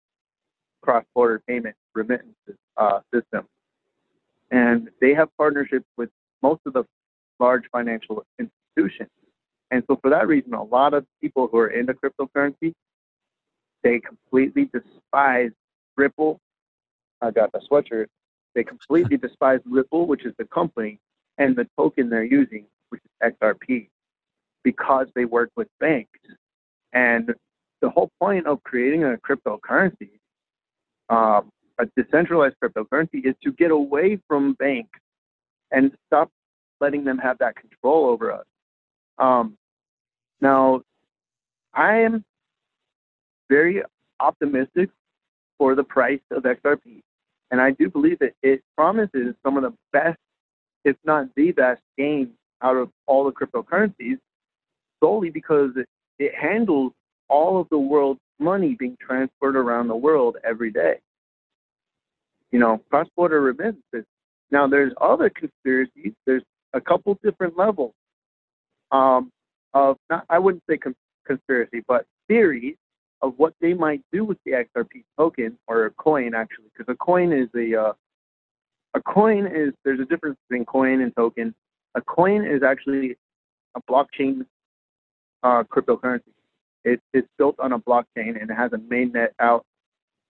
[0.82, 3.48] cross-border payment remittances uh, system,
[4.52, 6.10] and they have partnerships with
[6.42, 6.84] most of the
[7.40, 9.10] large financial institutions.
[9.72, 12.74] And so for that reason, a lot of people who are into cryptocurrency,
[13.84, 15.52] they completely despise
[15.98, 16.40] Ripple.
[17.22, 18.08] I got the sweatshirt.
[18.54, 21.00] They completely despise Ripple, which is the company,
[21.38, 23.90] and the token they're using, which is XRP,
[24.64, 26.20] because they work with banks.
[26.94, 27.34] And
[27.82, 30.12] the whole point of creating a cryptocurrency,
[31.10, 35.00] um, a decentralized cryptocurrency, is to get away from banks
[35.72, 36.32] and stop
[36.82, 38.46] letting them have that control over us.
[39.18, 39.58] Um,
[40.42, 40.82] now,
[41.74, 42.24] I am
[43.50, 43.84] very
[44.20, 44.90] optimistic
[45.58, 47.02] for the price of XRP.
[47.52, 50.18] And I do believe that it promises some of the best,
[50.84, 52.30] if not the best, gains
[52.62, 54.18] out of all the cryptocurrencies
[55.02, 55.88] solely because it,
[56.20, 56.92] it handles
[57.30, 60.96] all of the world's money being transferred around the world every day.
[62.52, 64.06] You know, cross border remittances.
[64.52, 66.14] Now, there's other conspiracies.
[66.26, 66.44] There's
[66.76, 67.94] a couple different levels
[68.92, 69.32] um,
[69.74, 70.78] of, not, I wouldn't say
[71.26, 72.76] conspiracy, but theories
[73.22, 76.98] of what they might do with the XRP token or a coin, actually, because a
[76.98, 77.94] coin is a uh,
[78.94, 81.54] a coin is there's a difference between coin and token.
[81.96, 83.18] A coin is actually
[83.76, 84.46] a blockchain
[85.44, 86.22] uh, cryptocurrency.
[86.84, 89.66] It, it's built on a blockchain and it has a mainnet out.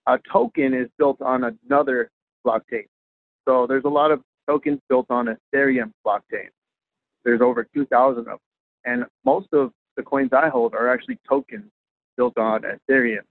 [0.08, 2.10] A token is built on another
[2.45, 2.88] blockchain.
[3.47, 6.49] So there's a lot of tokens built on Ethereum blockchain.
[7.23, 8.38] There's over 2,000 of them.
[8.86, 11.71] And most of the coins I hold are actually tokens
[12.17, 13.23] built on Ethereum.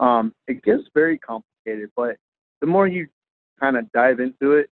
[0.00, 2.16] Um, it gets very complicated, but
[2.60, 3.06] the more you
[3.60, 4.68] kind of dive into it,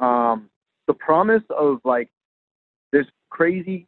[0.00, 0.48] um,
[0.86, 2.08] the promise of like
[2.92, 3.86] this crazy,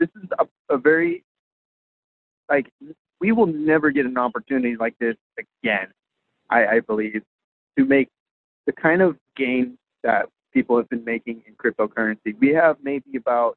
[0.00, 1.24] this is a, a very,
[2.48, 2.70] like,
[3.20, 5.88] we will never get an opportunity like this again,
[6.50, 7.22] I, I believe,
[7.78, 8.08] to make
[8.66, 12.36] the kind of gains that people have been making in cryptocurrency.
[12.38, 13.56] We have maybe about,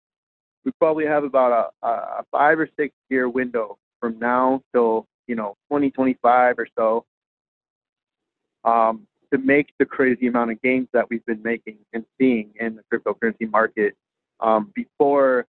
[0.66, 5.36] we probably have about a, a five or six year window from now till you
[5.36, 7.06] know 2025 or so
[8.64, 12.76] um, to make the crazy amount of gains that we've been making and seeing in
[12.76, 13.96] the cryptocurrency market
[14.40, 15.46] um, before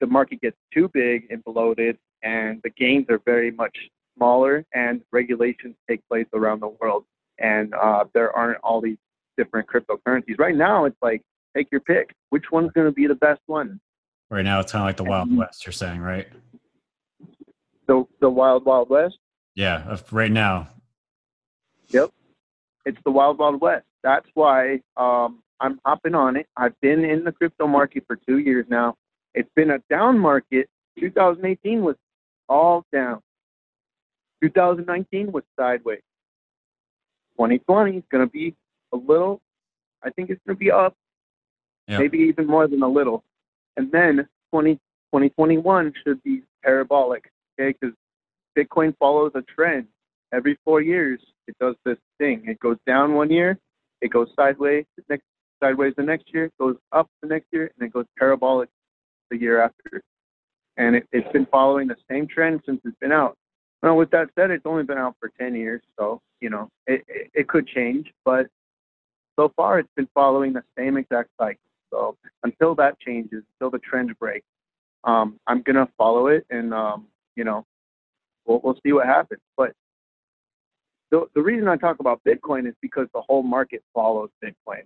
[0.00, 3.76] the market gets too big and bloated and the gains are very much
[4.16, 7.04] smaller and regulations take place around the world
[7.38, 8.98] and uh, there aren't all these
[9.36, 11.22] different cryptocurrencies right now it's like
[11.56, 13.80] take your pick which one's going to be the best one
[14.30, 16.28] right now it's kind of like the wild west you're saying right
[17.86, 19.18] the the wild wild west.
[19.54, 20.68] Yeah, right now.
[21.88, 22.10] Yep,
[22.86, 23.84] it's the wild wild west.
[24.02, 26.46] That's why um, I'm hopping on it.
[26.56, 28.96] I've been in the crypto market for two years now.
[29.34, 30.68] It's been a down market.
[30.98, 31.96] 2018 was
[32.48, 33.20] all down.
[34.42, 36.00] 2019 was sideways.
[37.36, 38.54] 2020 is going to be
[38.92, 39.40] a little.
[40.02, 40.94] I think it's going to be up,
[41.86, 42.00] yep.
[42.00, 43.22] maybe even more than a little.
[43.76, 47.76] And then 20, 2021 should be parabolic okay?
[47.78, 47.94] Because
[48.56, 49.86] Bitcoin follows a trend.
[50.32, 52.44] Every four years, it does this thing.
[52.46, 53.58] It goes down one year,
[54.00, 55.24] it goes sideways the next
[55.62, 58.68] sideways the next year, goes up the next year, and it goes parabolic
[59.30, 60.02] the year after.
[60.76, 63.36] And it, has been following the same trend since it's been out.
[63.82, 67.04] Now, with that said, it's only been out for 10 years, so you know it,
[67.08, 68.46] it, it could change, but
[69.38, 71.60] so far it's been following the same exact cycle.
[71.90, 74.46] So until that changes, until the trend breaks,
[75.04, 77.64] um, I'm gonna follow it and um, you know,
[78.46, 79.40] we'll, we'll see what happens.
[79.56, 79.72] But
[81.10, 84.82] the, the reason I talk about Bitcoin is because the whole market follows Bitcoin,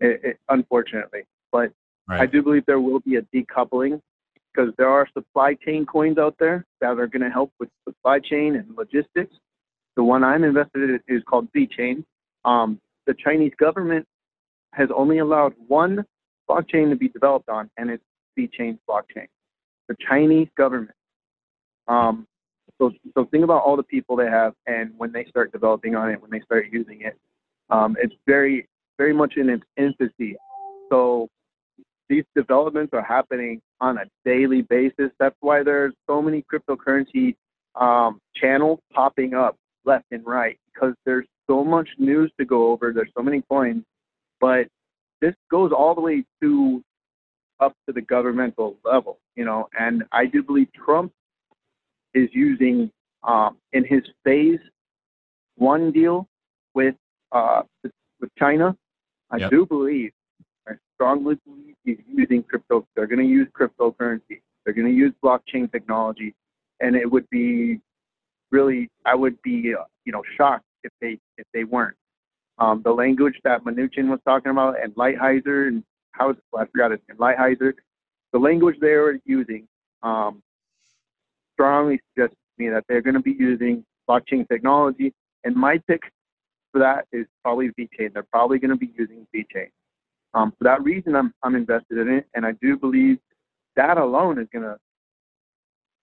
[0.00, 1.24] it, it, unfortunately.
[1.52, 1.72] But
[2.08, 2.22] right.
[2.22, 4.00] I do believe there will be a decoupling
[4.52, 8.18] because there are supply chain coins out there that are going to help with supply
[8.18, 9.36] chain and logistics.
[9.96, 12.04] The one I'm invested in is called VeChain.
[12.44, 14.06] Um, the Chinese government
[14.72, 16.04] has only allowed one
[16.48, 18.04] blockchain to be developed on, and it's
[18.38, 19.26] VeChain blockchain.
[19.88, 20.94] The Chinese government.
[21.88, 22.26] Um,
[22.78, 26.10] so, so think about all the people they have, and when they start developing on
[26.10, 27.16] it, when they start using it,
[27.70, 30.36] um, it's very, very much in its infancy.
[30.90, 31.28] So
[32.08, 35.10] these developments are happening on a daily basis.
[35.18, 37.36] That's why there's so many cryptocurrency
[37.74, 42.92] um, channels popping up left and right because there's so much news to go over.
[42.92, 43.84] There's so many coins,
[44.40, 44.66] but
[45.20, 46.82] this goes all the way to
[47.60, 49.68] up to the governmental level, you know.
[49.78, 51.12] And I do believe Trump
[52.14, 52.90] is using
[53.22, 54.60] um, in his phase
[55.56, 56.28] one deal
[56.74, 56.94] with
[57.32, 58.76] uh, with China.
[59.30, 59.50] I yep.
[59.50, 60.12] do believe,
[60.68, 62.86] I strongly believe he's using crypto.
[62.94, 64.40] They're going to use cryptocurrency.
[64.64, 66.34] They're going to use blockchain technology,
[66.80, 67.80] and it would be
[68.52, 71.96] really, I would be, uh, you know, shocked if they if they weren't.
[72.58, 76.92] Um, the language that Mnuchin was talking about and Lighthizer and how well, I forgot
[76.92, 77.72] his name, Lighthizer,
[78.32, 79.68] the language they were using
[80.02, 80.42] um,
[81.52, 85.12] strongly suggest to me that they're going to be using blockchain technology.
[85.44, 86.02] And my pick
[86.72, 88.12] for that is probably VeChain.
[88.12, 89.70] They're probably going to be using VeChain.
[90.34, 92.26] Um, for that reason, I'm, I'm invested in it.
[92.34, 93.18] And I do believe
[93.76, 94.76] that alone is going to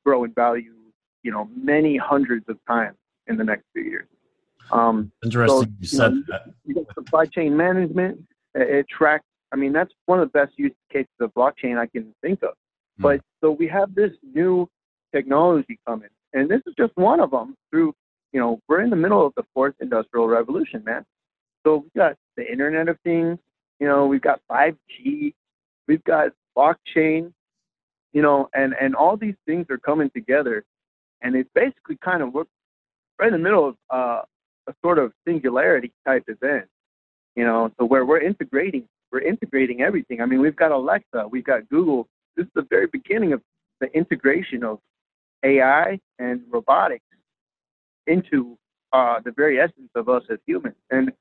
[0.05, 0.73] grow in value,
[1.23, 4.07] you know, many hundreds of times in the next few years.
[4.71, 5.75] Um, Interesting.
[5.83, 6.41] So, you, know, that.
[6.65, 8.19] You got supply chain management.
[8.55, 9.25] It, it tracks.
[9.51, 12.53] I mean, that's one of the best use cases of blockchain I can think of.
[12.97, 13.03] Hmm.
[13.03, 14.69] But so we have this new
[15.13, 17.55] technology coming, and this is just one of them.
[17.71, 17.93] Through,
[18.31, 21.05] you know, we're in the middle of the fourth industrial revolution, man.
[21.65, 23.37] So we've got the Internet of Things.
[23.79, 25.33] You know, we've got 5G.
[25.87, 27.31] We've got blockchain.
[28.13, 30.63] You know, and and all these things are coming together,
[31.21, 32.43] and it's basically kind of we're
[33.19, 34.21] right in the middle of uh,
[34.67, 36.65] a sort of singularity type event.
[37.35, 40.21] You know, so where we're integrating, we're integrating everything.
[40.21, 42.07] I mean, we've got Alexa, we've got Google.
[42.35, 43.41] This is the very beginning of
[43.81, 44.79] the integration of
[45.43, 47.05] AI and robotics
[48.07, 48.57] into
[48.91, 50.75] uh, the very essence of us as humans.
[50.91, 51.11] And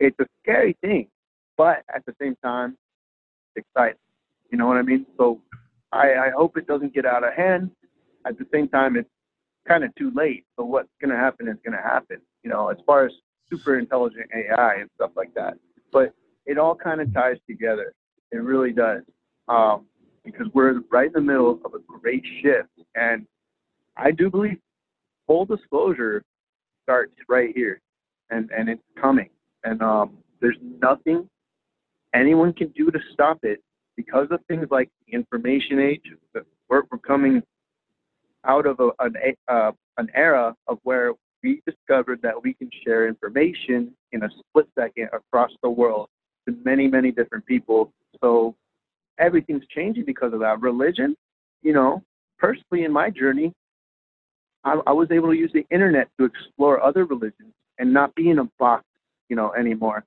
[0.00, 1.08] it's a scary thing,
[1.56, 2.76] but at the same time,
[3.56, 3.98] exciting.
[4.50, 5.06] You know what I mean?
[5.16, 5.40] So
[5.92, 7.70] I, I hope it doesn't get out of hand.
[8.26, 9.08] At the same time, it's
[9.66, 10.44] kind of too late.
[10.56, 12.18] But what's going to happen is going to happen.
[12.42, 13.12] You know, as far as
[13.50, 15.54] super intelligent AI and stuff like that.
[15.92, 16.14] But
[16.46, 17.92] it all kind of ties together.
[18.30, 19.02] It really does.
[19.48, 19.86] Um,
[20.24, 22.68] because we're right in the middle of a great shift.
[22.94, 23.26] And
[23.96, 24.58] I do believe
[25.26, 26.22] full disclosure
[26.84, 27.80] starts right here
[28.30, 29.30] and, and it's coming.
[29.64, 31.28] And um, there's nothing
[32.14, 33.60] anyone can do to stop it
[33.96, 36.02] because of things like the information age.
[36.68, 37.42] We're, we're coming
[38.44, 39.14] out of a, an,
[39.48, 44.68] uh, an era of where we discovered that we can share information in a split
[44.78, 46.08] second across the world
[46.48, 47.92] to many, many different people.
[48.20, 48.54] So
[49.18, 50.60] everything's changing because of that.
[50.60, 51.16] Religion,
[51.62, 52.02] you know,
[52.38, 53.52] personally in my journey,
[54.64, 58.30] I, I was able to use the internet to explore other religions and not be
[58.30, 58.84] in a box,
[59.28, 60.04] you know, anymore.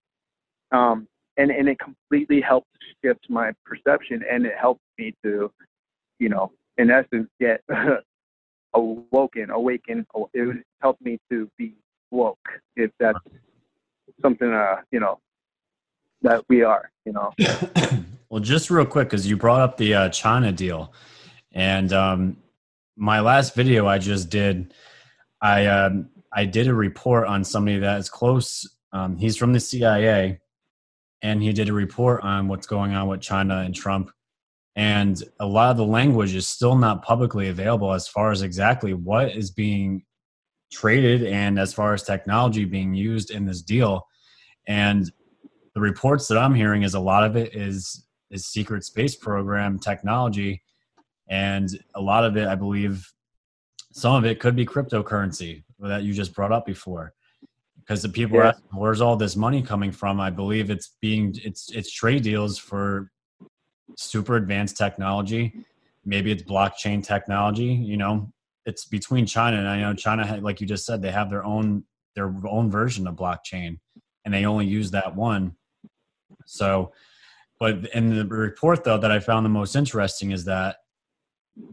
[0.72, 2.68] Um, and and it completely helped
[3.04, 5.52] shift my perception, and it helped me to,
[6.20, 7.62] you know, in essence, get
[8.76, 10.06] awoken, awaken.
[10.34, 11.76] It helped me to be
[12.12, 13.20] woke, if that's
[14.22, 15.20] something, uh, you know,
[16.22, 17.34] that we are, you know.
[18.30, 20.94] well, just real quick, because you brought up the uh, China deal,
[21.54, 22.38] and um,
[22.96, 24.74] my last video I just did,
[25.42, 28.68] I um, I did a report on somebody that is close.
[28.92, 30.40] Um, he's from the CIA,
[31.22, 34.12] and he did a report on what's going on with China and Trump.
[34.76, 38.94] And a lot of the language is still not publicly available as far as exactly
[38.94, 40.04] what is being
[40.72, 44.06] traded and as far as technology being used in this deal.
[44.68, 45.10] And
[45.74, 49.80] the reports that I'm hearing is a lot of it is is secret space program
[49.80, 50.62] technology,
[51.30, 53.08] and a lot of it, I believe,
[53.92, 57.14] some of it could be cryptocurrency that you just brought up before.
[57.80, 58.44] Because the people yeah.
[58.44, 60.20] are asking, where's all this money coming from?
[60.20, 63.12] I believe it's being it's it's trade deals for
[63.98, 65.54] super advanced technology.
[66.06, 67.66] Maybe it's blockchain technology.
[67.66, 68.32] You know,
[68.66, 71.84] it's between China and I know China, like you just said, they have their own
[72.16, 73.80] their own version of blockchain,
[74.24, 75.56] and they only use that one.
[76.46, 76.94] So,
[77.60, 80.78] but in the report though that I found the most interesting is that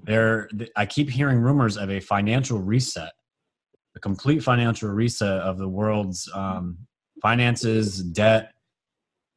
[0.05, 3.13] there I keep hearing rumors of a financial reset,
[3.97, 6.79] a complete financial reset of the world's um,
[7.21, 8.53] finances, debt,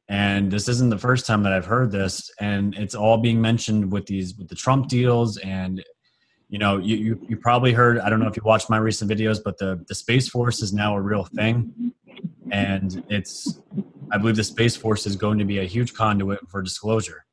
[0.08, 2.30] and this isn't the first time that I've heard this.
[2.38, 5.36] And it's all being mentioned with these with the Trump deals.
[5.38, 5.84] And
[6.48, 9.10] you know you, you, you probably heard i don't know if you watched my recent
[9.10, 11.92] videos but the the space force is now a real thing.
[12.52, 13.60] And it's
[14.12, 17.24] i believe the space force is going to be a huge conduit for disclosure.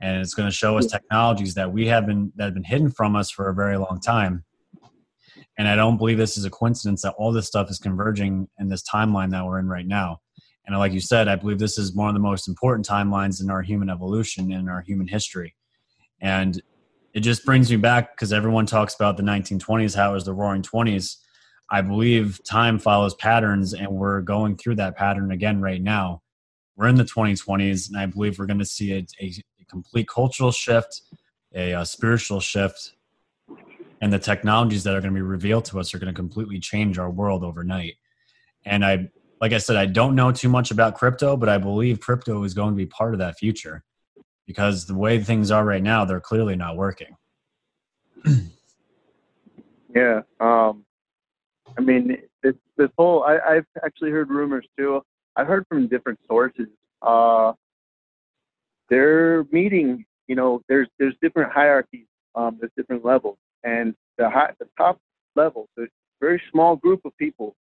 [0.00, 2.90] And it's going to show us technologies that we have been that have been hidden
[2.90, 4.44] from us for a very long time.
[5.56, 8.68] And i don't believe this is a coincidence that all this stuff is converging in
[8.68, 10.20] this timeline that we're in right now
[10.66, 13.50] and like you said i believe this is one of the most important timelines in
[13.50, 15.54] our human evolution in our human history
[16.20, 16.60] and
[17.16, 20.34] it just brings me back because everyone talks about the 1920s, how it was the
[20.34, 21.16] roaring 20s.
[21.70, 26.20] I believe time follows patterns, and we're going through that pattern again right now.
[26.76, 30.08] We're in the 2020s, and I believe we're going to see a, a, a complete
[30.08, 31.00] cultural shift,
[31.54, 32.92] a, a spiritual shift,
[34.02, 36.60] and the technologies that are going to be revealed to us are going to completely
[36.60, 37.94] change our world overnight.
[38.66, 39.08] And I,
[39.40, 42.54] like I said, I don't know too much about crypto, but I believe crypto is
[42.54, 43.82] going to be part of that future
[44.46, 47.16] because the way things are right now, they're clearly not working.
[49.94, 50.22] yeah.
[50.40, 50.84] Um,
[51.76, 55.02] I mean, this, this whole, I, I've actually heard rumors too.
[55.36, 56.68] I've heard from different sources.
[57.02, 57.52] Uh,
[58.88, 64.52] they're meeting, you know, there's, there's different hierarchies, um, there's different levels and the high,
[64.58, 64.98] the top
[65.34, 65.88] level, the
[66.20, 67.54] very small group of people,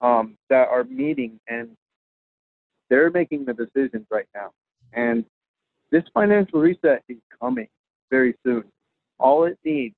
[0.00, 1.68] um, that are meeting and
[2.88, 4.50] they're making the decisions right now.
[4.92, 5.24] And
[5.90, 7.68] this financial reset is coming
[8.10, 8.64] very soon.
[9.18, 9.94] All it needs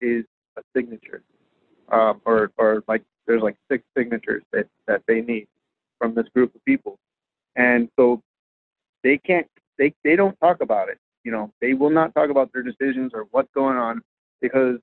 [0.00, 0.24] is
[0.58, 1.22] a signature,
[1.90, 5.46] um, or or like there's like six signatures that that they need
[5.98, 6.98] from this group of people,
[7.56, 8.20] and so
[9.02, 9.46] they can't
[9.78, 10.98] they they don't talk about it.
[11.22, 14.02] You know, they will not talk about their decisions or what's going on
[14.40, 14.78] because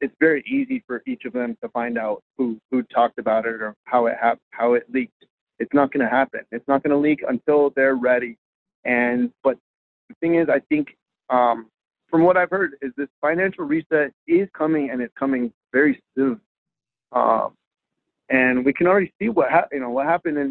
[0.00, 3.62] it's very easy for each of them to find out who who talked about it
[3.62, 5.24] or how it hap- how it leaked.
[5.58, 6.40] It's not going to happen.
[6.52, 8.36] It's not going to leak until they're ready.
[8.84, 9.56] And but
[10.08, 10.96] the thing is, I think
[11.30, 11.68] um,
[12.10, 16.40] from what I've heard, is this financial reset is coming and it's coming very soon.
[17.12, 17.54] Um,
[18.28, 20.50] and we can already see what ha- you know what happened in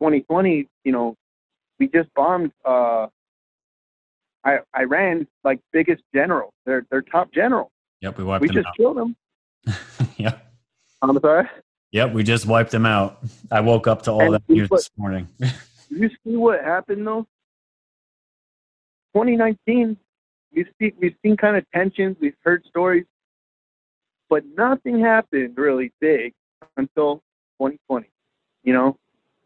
[0.00, 0.68] 2020.
[0.84, 1.16] You know,
[1.78, 3.06] we just bombed uh,
[4.44, 7.70] I- Iran, like biggest general, their their top general.
[8.00, 8.76] Yep, we wiped We them just out.
[8.76, 9.16] killed him.
[10.16, 10.52] yep.
[11.02, 11.48] I'm sorry.
[11.92, 13.18] Yep, we just wiped them out.
[13.50, 15.28] I woke up to all And that news what- this morning.
[15.90, 17.26] you see what happened though?
[19.14, 19.96] 2019,
[20.54, 23.04] we've seen, we've seen kind of tensions, we've heard stories,
[24.28, 26.32] but nothing happened really big
[26.76, 27.16] until
[27.60, 28.08] 2020,
[28.64, 28.96] you know?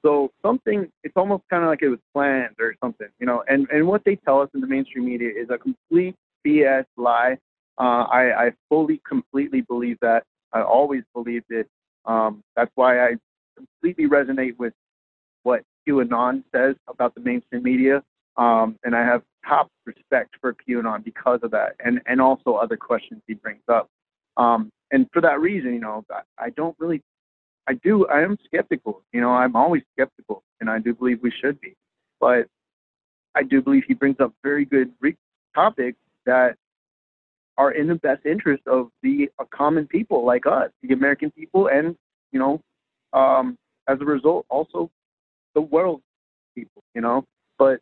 [0.03, 3.45] So something, it's almost kind of like it was planned or something, you know?
[3.49, 6.15] And, and what they tell us in the mainstream media is a complete
[6.47, 7.37] BS lie.
[7.79, 10.25] Uh, I, I fully, completely believe that.
[10.53, 11.69] I always believed it.
[12.07, 13.17] Um, that's why I
[13.57, 14.73] completely resonate with
[15.43, 18.03] what QAnon says about the mainstream media.
[18.37, 22.77] Um, and I have top respect for QAnon because of that, and, and also other
[22.77, 23.89] questions he brings up.
[24.37, 27.03] Um, and for that reason, you know, I, I don't really,
[27.69, 29.03] I do, I am skeptical.
[29.13, 31.75] You know, I'm always skeptical, and I do believe we should be.
[32.21, 32.47] But
[33.35, 35.17] I do believe he brings up very good re-
[35.55, 36.57] topics that
[37.59, 41.69] are in the best interest of the uh, common people like us, the American people,
[41.69, 41.97] and
[42.33, 42.61] you know,
[43.13, 44.89] um, as a result, also
[45.55, 46.01] the world
[46.55, 47.25] people, you know.
[47.59, 47.81] But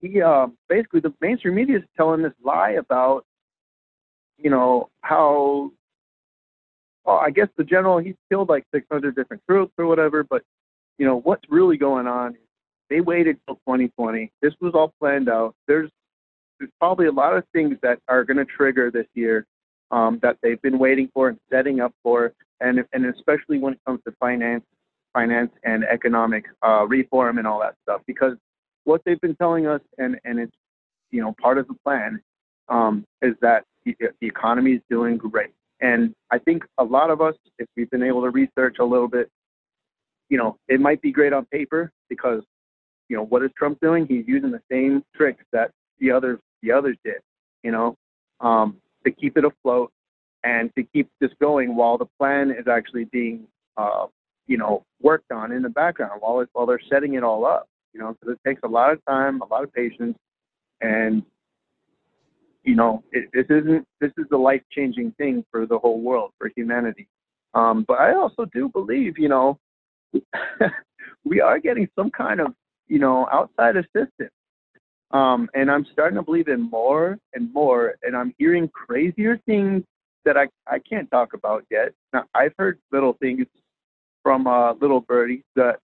[0.00, 3.24] he uh, basically the mainstream media is telling this lie about,
[4.36, 5.70] you know, how.
[7.04, 10.42] Well, I guess the general he's killed like 600 different troops or whatever, but
[10.98, 12.36] you know what's really going on?
[12.90, 14.30] They waited till 2020.
[14.42, 15.54] This was all planned out.
[15.68, 15.90] There's
[16.58, 19.46] there's probably a lot of things that are going to trigger this year
[19.90, 23.80] um, that they've been waiting for and setting up for, and and especially when it
[23.86, 24.64] comes to finance,
[25.12, 28.02] finance and economic uh, reform and all that stuff.
[28.06, 28.36] Because
[28.84, 30.52] what they've been telling us, and and it's
[31.10, 32.20] you know part of the plan,
[32.68, 35.50] um, is that the, the economy is doing great.
[35.80, 39.08] And I think a lot of us, if we've been able to research a little
[39.08, 39.30] bit,
[40.28, 42.42] you know, it might be great on paper because,
[43.08, 44.06] you know, what is Trump doing?
[44.06, 47.20] He's using the same tricks that the others the others did,
[47.62, 47.96] you know,
[48.40, 49.92] um, to keep it afloat
[50.44, 53.46] and to keep this going while the plan is actually being,
[53.76, 54.06] uh,
[54.46, 57.68] you know, worked on in the background while while they're setting it all up.
[57.92, 60.16] You know, because it takes a lot of time, a lot of patience,
[60.80, 61.22] and
[62.62, 66.32] you know, it, this isn't this is the life changing thing for the whole world
[66.38, 67.08] for humanity.
[67.54, 69.58] Um, but I also do believe, you know,
[71.24, 72.54] we are getting some kind of
[72.86, 74.32] you know outside assistance
[75.10, 79.82] um, and I'm starting to believe in more and more, and I'm hearing crazier things
[80.24, 81.92] that I, I can't talk about yet.
[82.12, 83.46] Now, I've heard little things
[84.22, 85.78] from uh, little birdies that,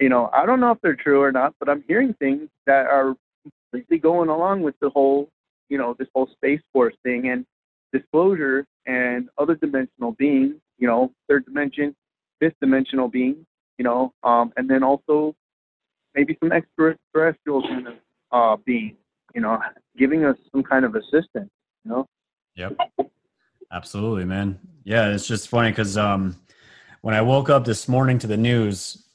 [0.00, 2.86] you know, I don't know if they're true or not, but I'm hearing things that
[2.86, 3.14] are
[3.70, 5.28] completely going along with the whole,
[5.68, 7.46] you know, this whole Space Force thing and
[7.92, 11.94] disclosure and other dimensional beings, you know, third dimension,
[12.40, 13.44] fifth dimensional beings,
[13.78, 15.34] you know, um, and then also
[16.14, 17.94] maybe some extraterrestrial kind of
[18.32, 18.96] uh, beings,
[19.34, 19.58] you know,
[19.96, 21.50] giving us some kind of assistance,
[21.84, 22.06] you know.
[22.56, 22.76] Yep.
[23.72, 24.58] Absolutely, man.
[24.84, 26.36] Yeah, it's just funny because um,
[27.02, 29.06] when I woke up this morning to the news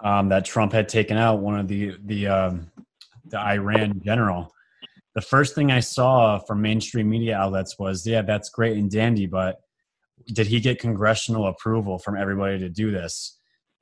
[0.00, 2.70] um, that Trump had taken out one of the the um,
[3.26, 4.54] the Iran general,
[5.14, 9.26] the first thing I saw from mainstream media outlets was, "Yeah, that's great and dandy,
[9.26, 9.60] but
[10.28, 13.33] did he get congressional approval from everybody to do this?"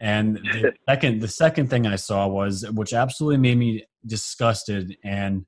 [0.03, 5.47] And the second, the second thing I saw was, which absolutely made me disgusted, and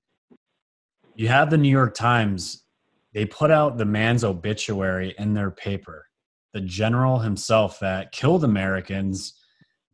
[1.17, 2.65] you have the New York Times
[3.15, 6.07] they put out the man's obituary in their paper.
[6.53, 9.35] The general himself that killed Americans,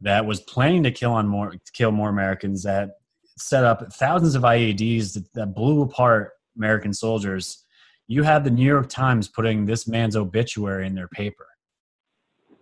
[0.00, 2.90] that was planning to kill on more kill more Americans, that
[3.36, 7.64] set up thousands of IEDs that, that blew apart American soldiers.
[8.08, 11.46] You have the New York Times putting this man's obituary in their paper.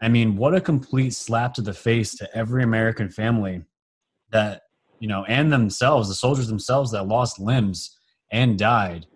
[0.01, 3.65] I mean, what a complete slap to the face to every American family
[4.31, 4.63] that,
[5.01, 7.99] you know, and themselves, the soldiers themselves that lost limbs
[8.31, 9.07] and died.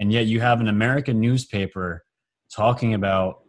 [0.00, 2.04] And yet you have an American newspaper
[2.54, 3.40] talking about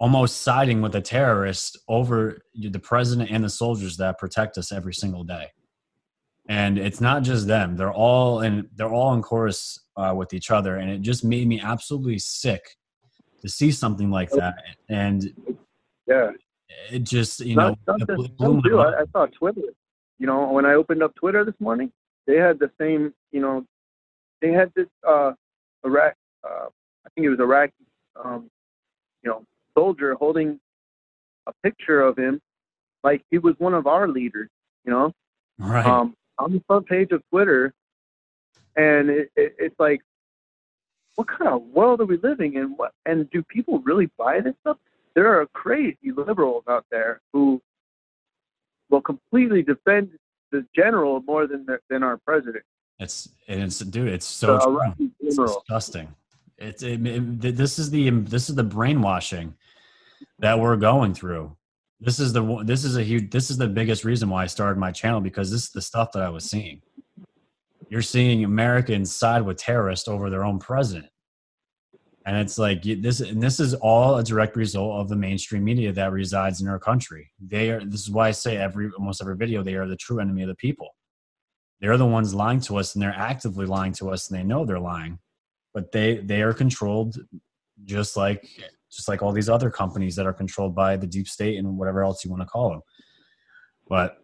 [0.00, 4.94] almost siding with a terrorist over the president and the soldiers that protect us every
[4.94, 5.46] single day.
[6.48, 7.76] and it's not just them.
[7.76, 10.76] They're all and they're all in chorus uh, with each other.
[10.76, 12.76] And it just made me absolutely sick
[13.42, 14.54] to see something like that.
[14.88, 15.32] And
[16.06, 16.30] Yeah.
[16.90, 18.76] it just you know Not, just blew them my too.
[18.76, 18.94] mind.
[18.96, 19.60] I, I saw Twitter.
[20.18, 21.92] You know, when I opened up Twitter this morning,
[22.26, 23.12] they had the same.
[23.32, 23.66] You know,
[24.40, 25.32] they had this uh,
[25.84, 26.14] Iraq.
[26.44, 26.66] Uh,
[27.04, 27.72] I think it was Iraqi.
[28.22, 28.50] Um,
[29.22, 29.44] you know,
[29.74, 30.60] soldier holding
[31.46, 32.40] a picture of him,
[33.02, 34.48] like he was one of our leaders.
[34.84, 35.12] You know,
[35.58, 37.72] right um, on the front page of Twitter,
[38.76, 40.00] and it, it, it's like,
[41.16, 42.76] what kind of world are we living in?
[42.76, 44.78] What and do people really buy this stuff?
[45.14, 47.60] There are crazy liberals out there who
[48.90, 50.10] will completely defend
[50.50, 52.64] the general more than the, than our president.
[52.98, 56.08] it's it's dude it's so the It's disgusting.
[56.58, 59.54] It's it, it- this is the this is the brainwashing
[60.38, 61.56] that we're going through.
[62.00, 64.78] This is the this is a huge this is the biggest reason why I started
[64.78, 66.82] my channel because this is the stuff that I was seeing.
[67.88, 71.10] You're seeing Americans side with terrorists over their own president,
[72.24, 75.92] and it's like this and this is all a direct result of the mainstream media
[75.92, 77.30] that resides in our country.
[77.40, 80.20] They are this is why I say every almost every video they are the true
[80.20, 80.94] enemy of the people.
[81.80, 84.64] They're the ones lying to us, and they're actively lying to us, and they know
[84.64, 85.18] they're lying
[85.74, 87.16] but they they are controlled
[87.84, 88.46] just like
[88.90, 92.02] just like all these other companies that are controlled by the deep state and whatever
[92.02, 92.80] else you want to call them
[93.88, 94.18] but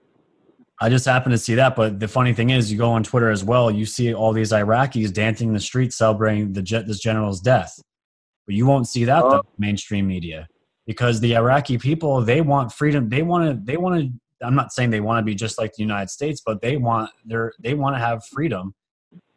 [0.80, 3.30] i just happened to see that but the funny thing is you go on twitter
[3.30, 7.40] as well you see all these iraqis dancing in the streets celebrating the this general's
[7.40, 7.78] death
[8.48, 9.42] but you won't see that Oh.
[9.58, 10.48] mainstream media.
[10.86, 13.10] Because the iraqi people they want freedom.
[13.10, 14.10] They want to they want to
[14.46, 17.10] i'm not saying they want to be just like the united states but they want
[17.26, 18.74] their they want to have freedom.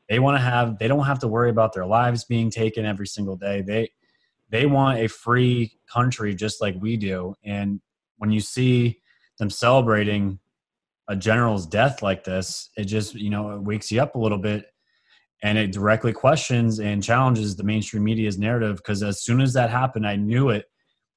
[0.08, 3.08] They want to have they don't have to worry about their lives being taken every
[3.08, 3.62] single day.
[3.62, 3.92] They
[4.50, 7.36] they want a free country just like we do.
[7.44, 7.82] And
[8.18, 9.02] when you see
[9.40, 10.40] them celebrating
[11.10, 14.38] a general's death like this it just you know it wakes you up a little
[14.38, 14.71] bit
[15.44, 19.70] and it directly questions and challenges the mainstream media's narrative because as soon as that
[19.70, 20.66] happened i knew it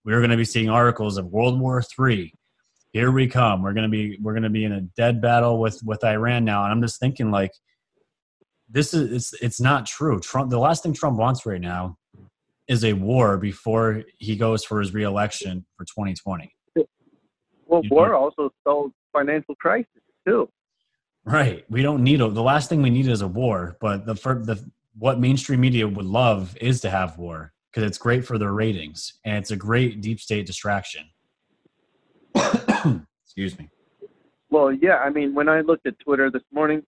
[0.04, 2.32] we were going to be seeing articles of world war III.
[2.92, 5.58] here we come we're going to be we're going to be in a dead battle
[5.60, 7.52] with with iran now and i'm just thinking like
[8.68, 10.20] this is it's it's not true.
[10.20, 11.96] Trump the last thing Trump wants right now
[12.68, 16.50] is a war before he goes for his reelection for 2020.
[17.66, 19.88] Well, You war also spells financial crisis
[20.26, 20.48] too.
[21.24, 21.64] Right.
[21.70, 24.42] We don't need a, the last thing we need is a war, but the fir-
[24.42, 24.62] the
[24.96, 29.14] what mainstream media would love is to have war because it's great for their ratings
[29.24, 31.08] and it's a great deep state distraction.
[33.24, 33.70] Excuse me.
[34.50, 34.98] Well, yeah.
[34.98, 36.82] I mean, when I looked at Twitter this morning,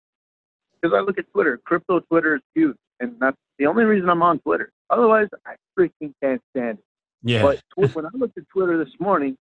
[0.81, 4.21] because I look at Twitter, crypto Twitter is huge, and that's the only reason I'm
[4.21, 4.71] on Twitter.
[4.89, 6.83] Otherwise, I freaking can't stand it.
[7.23, 7.41] Yeah.
[7.41, 9.35] But tw- when I looked at Twitter this morning,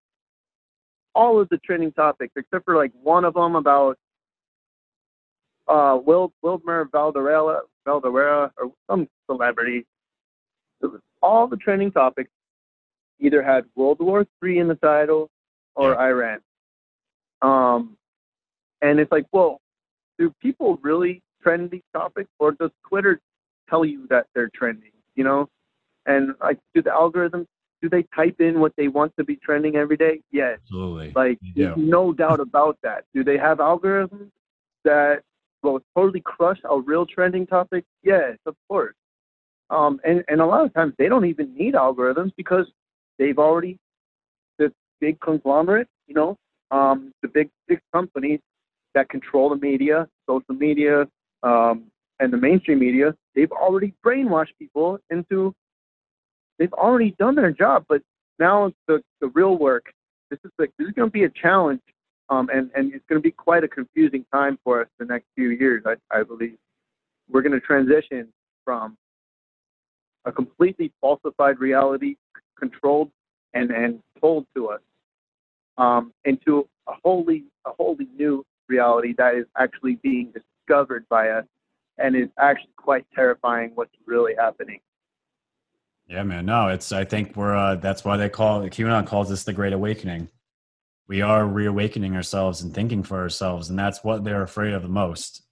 [1.14, 3.96] all of the trending topics, except for like one of them about
[5.68, 9.86] uh, Wil- Wilmer Valderrama, Valderrama or some celebrity,
[11.22, 12.30] all the trending topics
[13.18, 15.30] either had World War Three in the title
[15.74, 15.98] or Yeah.
[16.00, 16.40] Iran.
[17.42, 17.96] Um,
[18.82, 19.60] and it's like, well,
[20.18, 23.20] do people really trend these topics, or does Twitter
[23.68, 24.92] tell you that they're trending?
[25.14, 25.48] You know,
[26.06, 27.46] and like, do the algorithms
[27.82, 30.22] do they type in what they want to be trending every day?
[30.30, 30.58] Yes.
[30.64, 31.12] Absolutely.
[31.14, 31.74] Like, do.
[31.76, 33.04] no doubt about that.
[33.14, 34.30] Do they have algorithms
[34.84, 35.22] that
[35.72, 37.84] will totally crush a real trending topic?
[38.02, 38.94] Yes, of course.
[39.70, 42.66] Um, and, and a lot of times they don't even need algorithms because
[43.18, 43.78] they've already,
[44.58, 46.36] the big conglomerate, you know,
[46.70, 48.40] um, the big, big companies
[48.94, 51.06] that control the media, social media,
[51.42, 51.84] um,
[52.20, 55.54] and the mainstream media, they've already brainwashed people into,
[56.58, 57.84] they've already done their job.
[57.88, 58.02] But
[58.38, 59.92] now the, the real work
[60.30, 61.80] this is like this is going to be a challenge,
[62.28, 65.26] um, and and it's going to be quite a confusing time for us the next
[65.34, 65.84] few years.
[65.86, 66.56] I, I believe
[67.28, 68.28] we're going to transition
[68.64, 68.96] from
[70.24, 72.16] a completely falsified reality,
[72.58, 73.10] controlled
[73.54, 74.80] and and told to us,
[75.78, 81.44] um, into a wholly a wholly new reality that is actually being discovered by us,
[81.98, 83.70] and is actually quite terrifying.
[83.74, 84.80] What's really happening?
[86.08, 86.46] Yeah, man.
[86.46, 86.92] No, it's.
[86.92, 87.56] I think we're.
[87.56, 90.28] Uh, that's why they call QAnon calls this the Great Awakening.
[91.08, 94.88] We are reawakening ourselves and thinking for ourselves, and that's what they're afraid of the
[94.88, 95.42] most.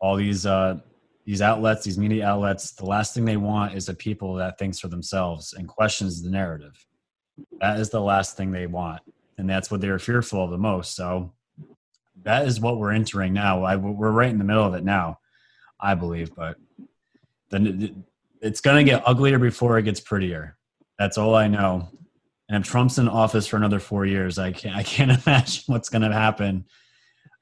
[0.00, 0.80] All these uh,
[1.24, 4.80] these outlets, these media outlets, the last thing they want is a people that thinks
[4.80, 6.74] for themselves and questions the narrative.
[7.60, 9.02] That is the last thing they want,
[9.38, 10.96] and that's what they're fearful of the most.
[10.96, 11.32] So
[12.24, 13.62] that is what we're entering now.
[13.62, 15.18] I, we're right in the middle of it now,
[15.80, 16.34] I believe.
[16.34, 16.56] But
[17.50, 18.04] then
[18.40, 20.56] it's going to get uglier before it gets prettier.
[20.98, 21.88] That's all I know.
[22.52, 25.88] And if Trump's in office for another four years, I can't I can't imagine what's
[25.88, 26.66] going to happen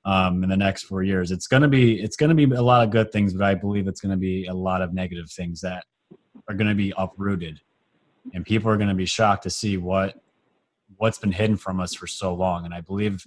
[0.05, 1.33] um, in the next four years.
[1.33, 3.57] It's going to be it's going to be a lot of good things, but I
[3.57, 5.85] believe it's going to be a lot of negative things that
[6.49, 7.61] are going to be uprooted,
[8.35, 10.15] and people are going to be shocked to see what
[10.99, 12.65] what's been hidden from us for so long.
[12.65, 13.27] And I believe,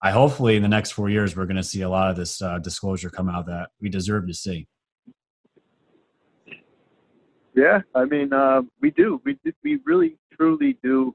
[0.00, 2.40] I hopefully in the next four years we're going to see a lot of this
[2.40, 4.68] uh, disclosure come out that we deserve to see.
[7.58, 9.20] Yeah, I mean, uh, we do.
[9.24, 11.12] We we really truly do.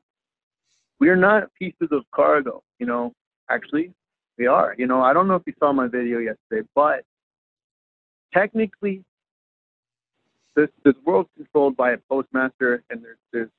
[1.00, 3.14] We are not pieces of cargo, you know.
[3.50, 3.94] Actually,
[4.38, 4.76] we are.
[4.78, 7.06] You know, I don't know if you saw my video yesterday, but
[8.34, 9.06] technically,
[10.54, 13.50] this this world's controlled by a postmaster, and there's there's,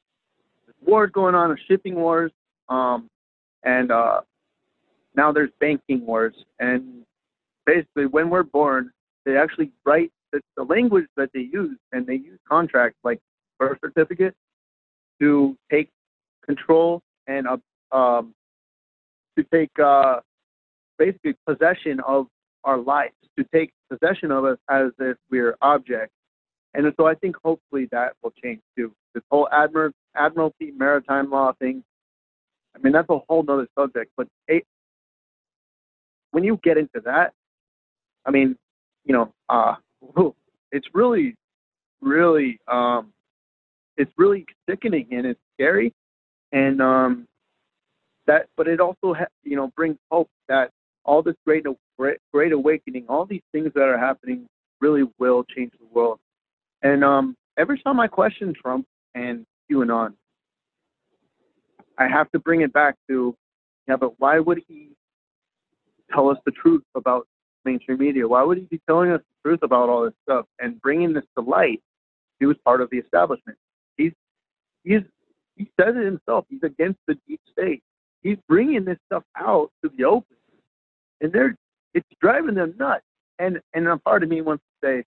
[0.66, 2.32] there's wars going on, shipping wars,
[2.68, 3.08] um,
[3.62, 4.20] and uh,
[5.16, 6.34] now there's banking wars.
[6.60, 7.06] And
[7.64, 8.92] basically, when we're born,
[9.24, 13.20] they actually write the, the language that they use, and they use contracts like
[13.58, 14.34] birth certificate
[15.20, 15.88] to take
[16.44, 18.34] control and uh, um,
[19.38, 20.20] to take uh,
[20.98, 22.26] basically possession of
[22.64, 26.12] our lives, to take possession of us as if we're objects.
[26.74, 28.92] And so I think hopefully that will change too.
[29.14, 31.84] This whole Admir- Admiralty maritime law thing,
[32.74, 34.10] I mean, that's a whole other subject.
[34.16, 34.26] But
[36.32, 37.32] when you get into that,
[38.26, 38.56] I mean,
[39.04, 39.74] you know, uh,
[40.72, 41.34] it's really,
[42.00, 43.12] really, um,
[43.96, 45.92] it's really sickening and it's scary.
[46.52, 47.26] And um,
[48.26, 50.70] that, but it also, ha- you know, brings hope that
[51.04, 51.64] all this great,
[51.98, 54.46] great, great awakening, all these things that are happening
[54.80, 56.18] really will change the world.
[56.82, 60.14] And um, every time I question Trump and QAnon,
[61.98, 63.34] I have to bring it back to,
[63.86, 64.90] yeah, but why would he
[66.12, 67.26] tell us the truth about
[67.64, 68.26] mainstream media?
[68.26, 71.24] Why would he be telling us the truth about all this stuff and bringing this
[71.36, 71.82] to light?
[72.40, 73.58] He was part of the establishment.
[73.96, 74.12] He's
[74.82, 75.02] he's
[75.56, 76.46] he says it himself.
[76.48, 77.82] He's against the deep state.
[78.22, 80.36] He's bringing this stuff out to the open
[81.24, 81.56] and they're
[81.94, 83.04] it's driving them nuts.
[83.38, 85.04] And and a part of me wants to say,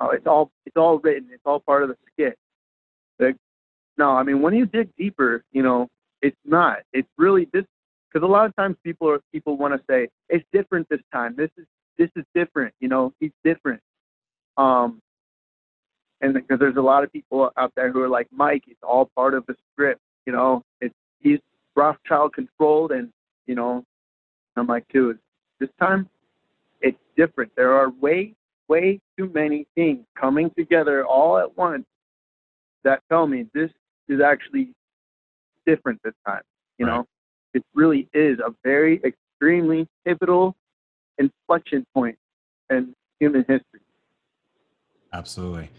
[0.00, 2.36] oh, it's all it's all written, it's all part of the skit.
[3.20, 3.36] Like,
[3.98, 5.88] no, I mean when you dig deeper, you know,
[6.22, 6.78] it's not.
[6.92, 7.64] It's really this
[8.16, 11.34] because a lot of times people are people want to say it's different this time.
[11.36, 11.66] This is
[11.98, 12.72] this is different.
[12.80, 13.78] You know, he's different.
[14.56, 15.02] Um,
[16.22, 19.10] and because there's a lot of people out there who are like Mike, it's all
[19.14, 20.00] part of the script.
[20.24, 21.40] You know, it's he's
[21.74, 23.10] Rothschild controlled, and
[23.46, 23.84] you know,
[24.56, 25.18] I'm like, dude,
[25.60, 26.08] this time
[26.80, 27.52] it's different.
[27.54, 28.32] There are way,
[28.66, 31.84] way too many things coming together all at once
[32.82, 33.70] that tell me this
[34.08, 34.70] is actually
[35.66, 36.40] different this time.
[36.78, 36.96] You right.
[36.96, 37.06] know,
[37.56, 40.54] it really is a very extremely pivotal
[41.18, 42.18] inflection point
[42.70, 43.80] in human history.
[45.12, 45.70] Absolutely.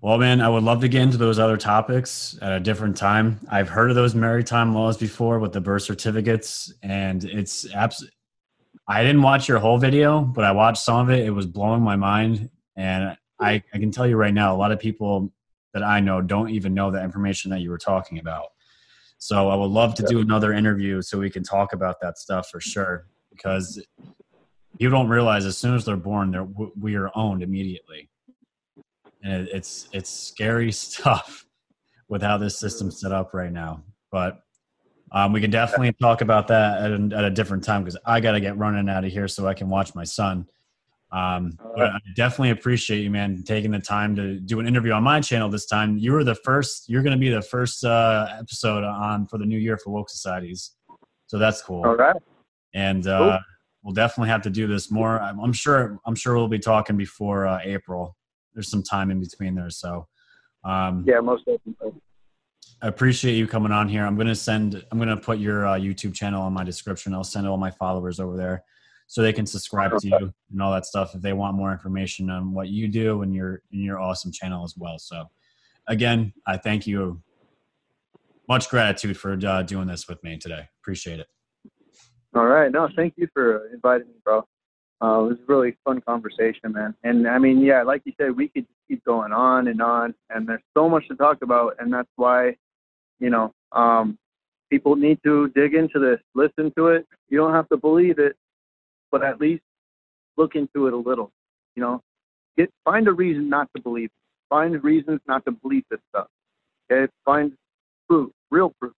[0.00, 3.40] Well, man, I would love to get into those other topics at a different time.
[3.50, 8.16] I've heard of those maritime laws before with the birth certificates, and it's absolutely.
[8.88, 11.26] I didn't watch your whole video, but I watched some of it.
[11.26, 14.72] It was blowing my mind, and I, I can tell you right now, a lot
[14.72, 15.32] of people
[15.74, 18.46] that I know don't even know the information that you were talking about.
[19.20, 22.48] So I would love to do another interview so we can talk about that stuff
[22.50, 23.06] for sure.
[23.30, 23.80] Because
[24.78, 28.10] you don't realize as soon as they're born, they're we are owned immediately
[29.22, 31.44] and it's it's scary stuff
[32.08, 33.82] with how this system's set up right now.
[34.10, 34.40] But
[35.12, 38.20] um, we can definitely talk about that at a, at a different time because I
[38.20, 40.46] got to get running out of here so I can watch my son.
[41.12, 45.02] Um, but I definitely appreciate you, man, taking the time to do an interview on
[45.02, 45.98] my channel this time.
[45.98, 46.88] You were the first.
[46.88, 50.08] You're going to be the first uh, episode on for the new year for woke
[50.08, 50.76] societies,
[51.26, 51.84] so that's cool.
[51.84, 52.16] All right.
[52.74, 53.38] And uh, cool.
[53.82, 55.20] we'll definitely have to do this more.
[55.20, 55.98] I'm, I'm sure.
[56.06, 58.16] I'm sure we'll be talking before uh, April
[58.54, 59.70] there's some time in between there.
[59.70, 60.06] So,
[60.64, 62.00] um, yeah, most definitely.
[62.82, 64.06] I appreciate you coming on here.
[64.06, 64.84] I'm gonna send.
[64.92, 67.14] I'm gonna put your uh, YouTube channel in my description.
[67.14, 68.64] I'll send all my followers over there
[69.10, 72.30] so they can subscribe to you and all that stuff if they want more information
[72.30, 75.00] on what you do and your and your awesome channel as well.
[75.00, 75.28] So,
[75.88, 77.20] again, I thank you.
[78.48, 80.68] Much gratitude for uh, doing this with me today.
[80.80, 81.26] Appreciate it.
[82.36, 82.70] All right.
[82.70, 84.44] No, thank you for inviting me, bro.
[85.02, 86.94] Uh, it was a really fun conversation, man.
[87.02, 90.48] And I mean, yeah, like you said, we could keep going on and on, and
[90.48, 92.54] there's so much to talk about, and that's why,
[93.18, 94.16] you know, um,
[94.70, 97.08] people need to dig into this, listen to it.
[97.28, 98.36] You don't have to believe it,
[99.10, 99.62] but at least
[100.36, 101.32] look into it a little.
[101.76, 102.02] You know,
[102.56, 104.10] get find a reason not to believe.
[104.48, 106.26] Find reasons not to believe this stuff.
[106.90, 107.52] Okay, find
[108.08, 108.92] proof, real proof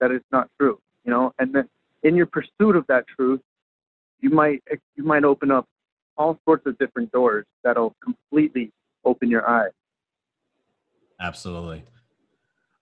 [0.00, 0.80] that it's not true.
[1.04, 1.68] You know, and then
[2.02, 3.40] in your pursuit of that truth,
[4.20, 4.62] you might
[4.96, 5.66] you might open up
[6.16, 8.72] all sorts of different doors that'll completely
[9.04, 9.70] open your eyes.
[11.20, 11.84] Absolutely.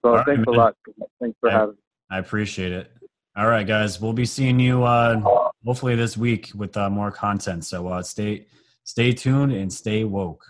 [0.03, 0.77] So all thanks right, a lot.
[1.21, 1.81] Thanks for I, having me.
[2.11, 2.91] I appreciate it.
[3.37, 4.01] All right, guys.
[4.01, 7.63] We'll be seeing you uh, hopefully this week with uh, more content.
[7.63, 8.47] So uh, stay
[8.85, 10.43] stay tuned and stay woke.